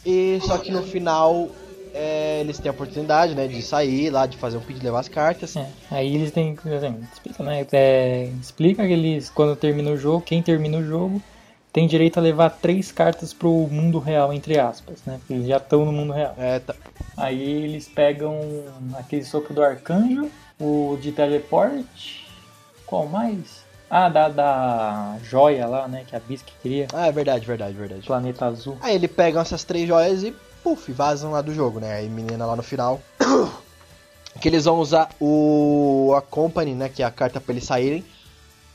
E 0.04 0.38
só 0.42 0.58
que 0.58 0.70
no 0.70 0.82
final 0.82 1.48
é, 1.94 2.40
eles 2.40 2.58
têm 2.58 2.68
a 2.68 2.72
oportunidade, 2.72 3.34
né, 3.34 3.46
de 3.46 3.62
sair 3.62 4.10
lá, 4.10 4.26
de 4.26 4.36
fazer 4.36 4.56
um 4.56 4.60
pedido 4.60 4.80
de 4.80 4.86
levar 4.86 5.00
as 5.00 5.08
cartas. 5.08 5.56
É, 5.56 5.66
aí 5.90 6.14
eles 6.14 6.32
têm 6.32 6.56
que. 6.56 6.68
Assim, 6.68 6.98
explica, 7.12 7.42
né? 7.44 7.66
É, 7.72 8.30
explica 8.40 8.86
que 8.86 8.92
eles, 8.92 9.30
quando 9.30 9.54
termina 9.56 9.92
o 9.92 9.96
jogo, 9.96 10.20
quem 10.20 10.42
termina 10.42 10.78
o 10.78 10.84
jogo 10.84 11.22
tem 11.74 11.88
direito 11.88 12.18
a 12.18 12.20
levar 12.20 12.50
três 12.50 12.92
cartas 12.92 13.32
pro 13.32 13.50
mundo 13.68 13.98
real, 13.98 14.32
entre 14.32 14.56
aspas, 14.56 15.00
né? 15.04 15.16
Porque 15.18 15.34
eles 15.34 15.48
já 15.48 15.56
estão 15.56 15.84
no 15.84 15.90
mundo 15.90 16.12
real. 16.12 16.32
É, 16.38 16.60
tá. 16.60 16.72
Aí 17.16 17.64
eles 17.64 17.88
pegam 17.88 18.40
aquele 18.96 19.24
sopro 19.24 19.52
do 19.52 19.60
arcanjo, 19.60 20.30
o 20.60 20.96
de 21.02 21.10
teleporte. 21.10 22.28
Qual 22.86 23.08
mais? 23.08 23.64
Ah, 23.90 24.08
da, 24.08 24.28
da 24.28 25.16
joia 25.24 25.66
lá, 25.66 25.88
né? 25.88 26.04
Que 26.06 26.14
a 26.14 26.20
Bisque 26.20 26.52
queria. 26.62 26.86
Ah, 26.92 27.08
é 27.08 27.12
verdade, 27.12 27.44
verdade, 27.44 27.74
verdade. 27.74 28.06
Planeta 28.06 28.46
azul. 28.46 28.78
Aí 28.80 28.94
ele 28.94 29.08
pegam 29.08 29.42
essas 29.42 29.64
três 29.64 29.88
joias 29.88 30.22
e, 30.22 30.32
puf, 30.62 30.92
vazam 30.92 31.32
lá 31.32 31.42
do 31.42 31.52
jogo, 31.52 31.80
né? 31.80 31.94
Aí 31.94 32.08
menina 32.08 32.46
lá 32.46 32.54
no 32.54 32.62
final. 32.62 33.00
que 34.40 34.46
eles 34.46 34.64
vão 34.64 34.78
usar 34.78 35.08
o 35.20 36.14
a 36.16 36.22
Company, 36.22 36.72
né? 36.72 36.88
Que 36.88 37.02
é 37.02 37.06
a 37.06 37.10
carta 37.10 37.40
pra 37.40 37.52
eles 37.52 37.64
saírem. 37.64 38.04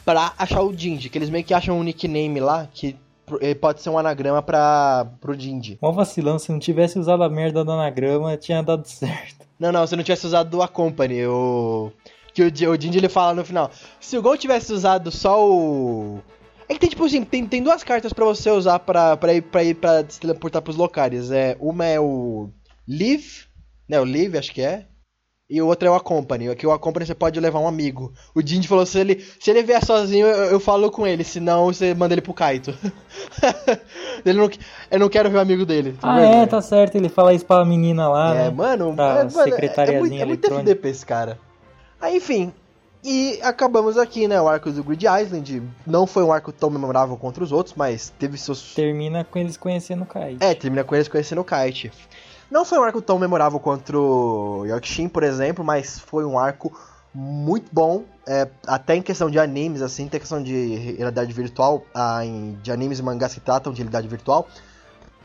Pra 0.10 0.34
achar 0.40 0.64
o 0.64 0.76
Jinji. 0.76 1.08
Que 1.08 1.20
eles 1.20 1.30
meio 1.30 1.44
que 1.44 1.54
acham 1.54 1.78
um 1.78 1.84
nickname 1.84 2.40
lá. 2.40 2.68
Que 2.74 2.96
eh, 3.42 3.54
pode 3.54 3.80
ser 3.80 3.92
um 3.92 3.98
anagrama 4.00 4.42
pra, 4.42 5.06
pro 5.22 5.40
Jinji. 5.40 5.78
Mó 5.80 5.92
vacilão, 5.92 6.40
se 6.40 6.52
não 6.52 6.58
tivesse 6.58 6.98
usado 6.98 7.22
a 7.22 7.30
merda 7.30 7.64
do 7.64 7.72
anagrama, 7.72 8.36
tinha 8.36 8.64
dado 8.64 8.88
certo. 8.88 9.48
Não, 9.60 9.74
não, 9.74 9.86
se 9.86 9.94
não 9.94 10.04
tivesse 10.06 10.26
usado 10.26 10.50
do 10.50 10.62
Accompany, 10.62 11.26
o. 11.26 11.92
Que 12.34 12.44
o, 12.44 12.46
o 12.46 12.82
Jinji 12.82 12.98
ele 12.98 13.10
fala 13.10 13.34
no 13.34 13.44
final. 13.44 13.70
Se 14.00 14.18
o 14.18 14.22
Gon 14.22 14.38
tivesse 14.38 14.72
usado 14.72 15.12
só 15.12 15.46
o. 15.46 16.22
É 16.70 16.74
que 16.74 16.80
tem, 16.80 16.90
tipo 16.90 17.04
assim, 17.04 17.26
tem, 17.26 17.46
tem 17.46 17.62
duas 17.62 17.84
cartas 17.84 18.14
pra 18.14 18.24
você 18.24 18.50
usar 18.50 18.80
pra, 18.80 19.18
pra, 19.18 19.34
ir, 19.34 19.42
pra 19.42 19.62
ir 19.62 19.74
pra 19.76 20.06
se 20.08 20.18
teleportar 20.18 20.62
pros 20.62 20.78
locais. 20.78 21.30
É, 21.30 21.58
uma 21.60 21.86
é 21.86 22.00
o 22.00 22.50
Live, 22.88 23.48
né? 23.86 24.00
O 24.00 24.06
Live, 24.06 24.38
acho 24.38 24.54
que 24.54 24.62
é. 24.62 24.86
E 25.50 25.60
o 25.62 25.66
outro 25.68 25.88
é 25.88 25.92
o 25.92 25.96
Accompany. 25.96 26.48
Aqui 26.48 26.68
o 26.68 26.72
Accompany 26.72 27.08
você 27.08 27.16
pode 27.16 27.40
levar 27.40 27.60
um 27.60 27.68
amigo. 27.68 28.14
O 28.36 28.42
Jinji 28.46 28.68
falou 28.68 28.86
se 28.86 29.00
ele, 29.00 29.26
se 29.40 29.50
ele 29.50 29.64
vier 29.64 29.84
sozinho, 29.84 30.28
eu, 30.28 30.52
eu 30.52 30.60
falo 30.60 30.92
com 30.92 31.08
ele. 31.08 31.24
Senão 31.24 31.66
você 31.66 31.94
manda 31.96 32.14
ele 32.14 32.22
pro 32.22 32.36
Kaito. 32.36 32.72
ele 34.24 34.38
não, 34.38 34.50
eu 34.92 35.00
não 35.00 35.10
quero 35.10 35.30
ver 35.30 35.38
o 35.38 35.42
amigo 35.42 35.66
dele. 35.66 35.94
tá 36.00 36.08
Ah, 36.12 36.20
vendo? 36.20 36.34
é, 36.36 36.46
tá 36.46 36.62
certo. 36.62 36.96
Ele 36.96 37.10
fala 37.10 37.34
isso 37.34 37.46
pra 37.46 37.66
menina 37.66 38.08
lá, 38.08 38.36
É, 38.36 38.38
né? 38.44 38.50
mano, 38.52 38.94
Pra 38.96 39.06
é, 39.06 39.08
mano, 39.08 39.18
é, 39.18 39.22
é 39.22 39.24
muito, 39.24 39.44
secretariazinha 39.56 40.22
é 40.22 40.26
muito. 40.26 40.54
FDP 40.54 40.88
esse 40.90 41.06
cara. 41.06 41.40
Aí, 42.00 42.18
enfim. 42.18 42.54
E 43.04 43.40
acabamos 43.42 43.98
aqui, 43.98 44.28
né? 44.28 44.40
O 44.42 44.48
arco 44.48 44.70
do 44.72 44.84
Grid 44.84 45.06
Island. 45.08 45.64
Não 45.88 46.06
foi 46.06 46.22
um 46.22 46.32
arco 46.34 46.52
tão 46.52 46.70
memorável 46.70 47.16
contra 47.18 47.44
os 47.44 47.52
outros, 47.52 47.74
mas 47.76 48.14
teve 48.20 48.38
seus. 48.38 48.74
Termina 48.76 49.24
com 49.24 49.40
eles 49.40 49.56
conhecendo 49.58 50.04
o 50.04 50.06
Kai. 50.06 50.38
É, 50.42 50.54
termina 50.54 50.84
com 50.84 50.94
eles 50.94 51.08
conhecendo 51.08 51.42
o 51.42 51.46
Kite. 51.46 51.92
Não 52.50 52.66
foi 52.66 52.80
um 52.80 52.84
arco 52.84 53.02
tão 53.02 53.20
memorável 53.20 53.60
contra 53.60 53.98
o 54.00 54.66
Yorkshin, 54.66 55.08
por 55.08 55.24
exemplo, 55.24 55.64
mas 55.64 56.00
foi 56.00 56.26
um 56.26 56.38
arco 56.38 56.72
muito 57.14 57.68
bom. 57.72 58.04
é, 58.32 58.48
até 58.68 58.96
em 58.96 59.02
questão 59.02 59.28
de 59.28 59.40
animes, 59.40 59.82
assim, 59.82 60.08
tem 60.08 60.20
questão 60.20 60.44
de 60.44 60.76
realidade 60.96 61.34
virtual, 61.34 61.84
ah, 61.96 62.24
em- 62.24 62.56
de 62.62 62.72
animes 62.72 63.00
e 63.00 63.02
mangás 63.04 63.34
que 63.34 63.40
tratam 63.40 63.74
de 63.74 63.80
realidade 63.80 64.08
virtual. 64.08 64.48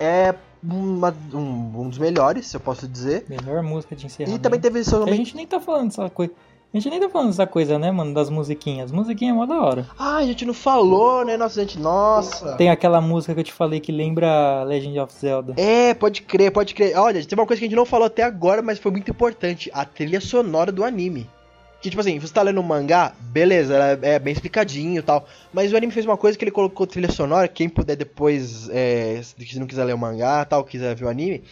É 0.01 0.35
uma- 0.63 1.15
um, 1.35 1.83
um 1.83 1.89
dos 1.91 1.99
melhores, 1.99 2.51
eu 2.55 2.61
posso 2.61 2.89
dizer. 2.89 3.27
Melhor 3.29 3.63
música 3.63 3.95
de 3.95 4.05
E 4.05 4.07
encerramento. 4.07 4.43
também 4.43 4.59
teve 4.59 4.83
seus 4.83 5.07
A 5.07 5.13
gente 5.13 5.37
nem 5.37 5.47
tá 5.47 5.61
falando 5.61 5.89
dessa 5.89 6.09
coisa. 6.09 6.33
A 6.75 6.77
gente 6.77 6.91
nem 6.91 6.99
tá 6.99 7.09
falando 7.09 7.29
dessa 7.29 7.47
coisa, 7.47 7.79
né, 7.79 7.93
mano? 7.93 8.13
Das 8.13 8.29
musiquinhas. 8.29 8.91
Musiquinha 8.91 9.31
é 9.31 9.33
mó 9.33 9.47
da 9.47 9.61
hora. 9.61 9.87
Ah, 9.97 10.17
a 10.17 10.27
gente 10.27 10.45
não 10.45 10.53
falou, 10.53 11.25
né? 11.25 11.37
Nossa, 11.37 11.61
gente, 11.61 11.79
nossa. 11.79 12.57
Tem 12.57 12.69
aquela 12.69 13.01
música 13.01 13.33
que 13.33 13.39
eu 13.39 13.45
te 13.45 13.53
falei 13.53 13.79
que 13.79 13.93
lembra 13.93 14.65
Legend 14.65 14.99
of 14.99 15.15
Zelda. 15.15 15.55
É, 15.57 15.95
pode 15.95 16.23
crer, 16.23 16.51
pode 16.51 16.75
crer. 16.75 16.99
Olha, 16.99 17.25
tem 17.25 17.39
uma 17.39 17.47
coisa 17.47 17.61
que 17.61 17.67
a 17.67 17.69
gente 17.69 17.77
não 17.77 17.87
falou 17.87 18.09
até 18.09 18.25
agora, 18.25 18.61
mas 18.61 18.81
foi 18.81 18.91
muito 18.91 19.09
importante: 19.09 19.71
a 19.73 19.85
trilha 19.85 20.21
sonora 20.21 20.73
do 20.73 20.83
anime. 20.83 21.31
Que, 21.81 21.91
tipo 21.91 22.01
assim, 22.01 22.19
você 22.19 22.35
tá 22.35 22.43
lendo 22.43 22.59
um 22.59 22.65
mangá, 22.65 23.13
beleza, 23.21 23.75
ela 23.75 24.07
é 24.07 24.19
bem 24.19 24.33
explicadinho 24.33 24.99
e 24.99 25.03
tal. 25.03 25.29
Mas 25.53 25.73
o 25.73 25.77
anime 25.77 25.93
fez 25.93 26.05
uma 26.05 26.17
coisa 26.17 26.37
que 26.37 26.43
ele 26.43 26.51
colocou 26.51 26.89
trilha 26.89 27.13
sonora. 27.13 27.47
Quem 27.47 27.69
puder 27.69 27.95
depois, 27.95 28.69
é, 28.71 29.21
se 29.23 29.61
não 29.61 29.67
quiser 29.69 29.85
ler 29.85 29.95
o 29.95 29.99
mangá 29.99 30.45
tal, 30.45 30.65
quiser 30.65 30.97
ver 30.97 31.05
o 31.05 31.09
anime, 31.09 31.45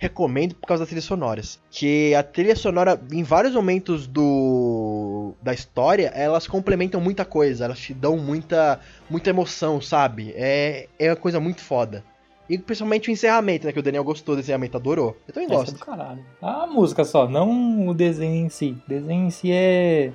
recomendo 0.00 0.54
por 0.54 0.66
causa 0.66 0.80
das 0.82 0.88
trilhas 0.88 1.04
sonoras. 1.04 1.60
Que 1.70 2.14
a 2.14 2.22
trilha 2.22 2.56
sonora, 2.56 2.98
em 3.12 3.22
vários 3.22 3.54
momentos 3.54 4.06
do 4.06 5.34
da 5.42 5.52
história, 5.52 6.08
elas 6.14 6.48
complementam 6.48 7.00
muita 7.00 7.24
coisa, 7.24 7.66
elas 7.66 7.78
te 7.78 7.92
dão 7.94 8.16
muita, 8.16 8.80
muita 9.08 9.30
emoção, 9.30 9.80
sabe? 9.80 10.32
É, 10.34 10.88
é 10.98 11.10
uma 11.10 11.16
coisa 11.16 11.38
muito 11.38 11.60
foda. 11.60 12.02
E 12.48 12.58
principalmente 12.58 13.10
o 13.10 13.12
encerramento, 13.12 13.66
né? 13.66 13.72
Que 13.72 13.78
o 13.78 13.82
Daniel 13.82 14.02
gostou 14.02 14.34
do 14.34 14.40
encerramento, 14.40 14.76
adorou. 14.76 15.16
Eu 15.28 15.34
também 15.34 15.44
Essa 15.46 15.54
é 15.54 15.56
gosto. 15.58 15.72
do 15.78 15.84
caralho. 15.84 16.24
A 16.42 16.66
música 16.66 17.04
só, 17.04 17.28
não 17.28 17.86
o 17.86 17.94
desenho 17.94 18.46
em 18.46 18.48
si. 18.48 18.76
O 18.86 18.88
desenho 18.88 19.26
em 19.26 19.30
si 19.30 19.52
é 19.52 20.10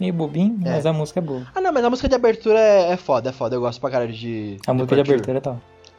meio 0.00 0.12
bobinho, 0.14 0.58
É. 0.64 0.70
mas 0.70 0.86
a 0.86 0.92
música 0.92 1.20
é 1.20 1.22
boa. 1.22 1.46
Ah, 1.54 1.60
não, 1.60 1.72
mas 1.72 1.84
a 1.84 1.90
música 1.90 2.08
de 2.08 2.14
abertura 2.14 2.58
é, 2.58 2.92
é 2.92 2.96
foda, 2.96 3.28
é 3.30 3.32
foda. 3.32 3.54
Eu 3.54 3.60
gosto 3.60 3.80
pra 3.80 3.90
caralho 3.90 4.12
de. 4.12 4.56
A 4.66 4.72
música 4.74 4.94
de 4.96 5.00
abertura 5.02 5.40
tá. 5.40 5.56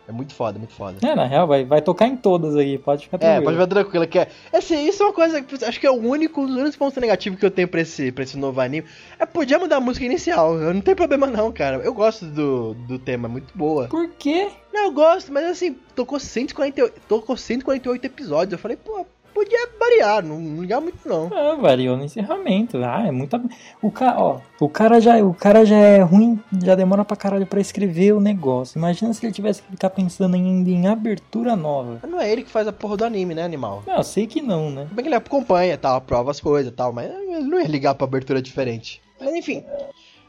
É 0.08 0.12
muito 0.12 0.34
foda, 0.36 0.60
muito 0.60 0.74
foda. 0.74 0.98
É, 1.06 1.15
na 1.15 1.26
real, 1.26 1.48
vai, 1.48 1.65
vai 1.65 1.82
tocar 1.82 2.08
em 2.08 2.15
todas 2.15 2.56
aí, 2.56 2.78
pode 2.78 3.06
ficar 3.06 3.18
É, 3.18 3.20
tranquilo. 3.20 3.44
pode 3.46 3.58
ver 3.58 3.68
tranquilo 3.68 4.08
que 4.08 4.20
é. 4.20 4.28
Assim, 4.54 4.88
isso 4.88 5.02
é 5.02 5.06
uma 5.08 5.13
coisa 5.13 5.41
que 5.41 5.65
acho 5.65 5.80
que 5.80 5.88
é 5.88 5.89
o 5.91 5.96
único, 5.96 6.41
um 6.41 6.46
dos 6.46 6.56
únicos 6.56 6.76
pontos 6.76 6.98
negativos 7.02 7.39
que 7.39 7.46
eu 7.46 7.50
tenho 7.50 7.68
pra 7.68 7.82
esse, 7.82 8.12
pra 8.12 8.24
esse 8.24 8.38
novo 8.38 8.62
anime. 8.62 8.86
É 9.18 9.26
podia 9.26 9.58
mudar 9.58 9.78
a 9.78 9.82
música 9.82 10.06
inicial. 10.06 10.56
Eu 10.60 10.74
não 10.74 10.82
tenho 10.82 10.96
problema 10.96 11.26
não, 11.26 11.52
cara. 11.52 11.78
Eu 11.78 11.94
gosto 11.94 12.26
do, 12.26 12.74
do 12.88 13.00
tema, 13.00 13.28
é 13.28 13.32
muito 13.32 13.58
boa. 13.58 13.88
Por 13.88 14.08
quê? 14.12 14.50
Não, 14.72 14.86
eu 14.86 14.91
gosto, 14.91 15.32
mas 15.34 15.46
assim, 15.46 15.76
tocou 15.96 16.20
148, 16.20 17.02
tocou 17.08 17.36
148 17.36 18.06
episódios. 18.06 18.54
Eu 18.54 18.60
falei, 18.60 18.78
pô, 18.78 19.06
podia 19.36 19.67
variar, 19.80 20.24
não, 20.24 20.39
não 20.39 20.62
ligar 20.62 20.82
muito 20.82 20.98
não. 21.08 21.30
Ah, 21.32 21.56
variou 21.56 21.95
no 21.98 22.04
encerramento. 22.06 22.78
Ah, 22.84 23.06
é 23.06 23.12
muita. 23.12 23.39
O 23.82 23.91
cara, 23.91 24.19
ó, 24.19 24.39
o 24.60 24.67
cara 24.69 25.00
já, 25.00 25.17
o 25.24 25.34
cara 25.34 25.65
já 25.65 25.76
é 25.76 26.02
ruim, 26.02 26.39
já 26.63 26.74
demora 26.74 27.04
pra 27.06 27.15
caralho 27.17 27.45
pra 27.45 27.60
escrever 27.60 28.13
o 28.13 28.19
negócio. 28.21 28.78
Imagina 28.80 29.13
se 29.13 29.24
ele 29.26 29.34
tivesse 29.34 29.62
que 29.62 29.69
ficar 29.71 29.89
pensando 29.91 30.34
ainda 30.36 30.69
em 30.69 30.88
abertura 30.88 31.56
nova. 31.56 32.00
Mas 32.02 32.10
não 32.10 32.19
é 32.19 32.32
ele 32.32 32.43
que 32.43 32.50
faz 32.50 32.67
a 32.67 32.74
porra 32.74 32.98
do 32.98 33.06
anime, 33.06 33.36
né, 33.36 33.43
animal? 33.43 33.84
Não, 33.86 33.98
eu 33.98 34.04
sei 34.04 34.26
que 34.26 34.41
não, 34.41 34.71
né? 34.71 34.84
Tudo 34.86 34.95
bem 34.95 35.04
que 35.04 35.10
ele 35.10 35.15
acompanha, 35.15 35.78
tal, 35.78 35.98
aprova 35.98 36.32
as 36.32 36.39
coisas 36.39 36.71
e 36.71 36.76
tal, 36.76 36.91
mas 36.93 37.12
ele 37.12 37.41
não 37.41 37.60
ia 37.60 37.67
ligar 37.67 37.93
pra 37.93 38.06
abertura 38.08 38.41
diferente. 38.41 39.02
Mas 39.19 39.34
enfim, 39.36 39.63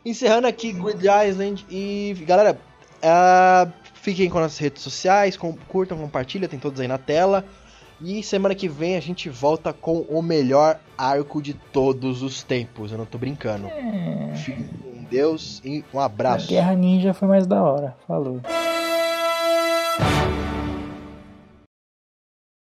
encerrando 0.05 0.47
aqui 0.47 0.73
Grid 0.73 1.05
Island 1.29 1.65
e 1.71 2.15
galera, 2.27 2.59
ah, 3.03 3.69
fiquem 3.95 4.29
com 4.29 4.39
as 4.39 4.59
redes 4.59 4.83
sociais, 4.83 5.37
com- 5.37 5.57
curtam, 5.69 5.99
compartilhem, 5.99 6.49
tem 6.49 6.59
todos 6.59 6.81
aí 6.81 6.89
na 6.89 6.99
tela. 6.99 7.45
E 8.01 8.23
semana 8.23 8.55
que 8.55 8.69
vem 8.69 8.97
a 8.97 9.01
gente 9.01 9.29
volta 9.31 9.73
com 9.73 10.01
o 10.01 10.21
melhor 10.23 10.79
arco 10.99 11.41
de 11.41 11.55
todos 11.55 12.23
os 12.23 12.43
tempos. 12.43 12.93
Eu 12.93 12.99
não 12.99 13.07
tô 13.07 13.17
brincando. 13.17 13.67
É. 13.69 14.35
Fiquem 14.35 14.67
com 14.67 15.05
Deus 15.11 15.63
e 15.65 15.83
um 15.95 16.01
A 16.01 16.05
abraço. 16.05 16.49
Guerra 16.49 16.75
Ninja 16.75 17.15
foi 17.15 17.27
mais 17.27 17.47
da 17.47 17.63
hora. 17.63 17.97
Falou. 18.07 18.41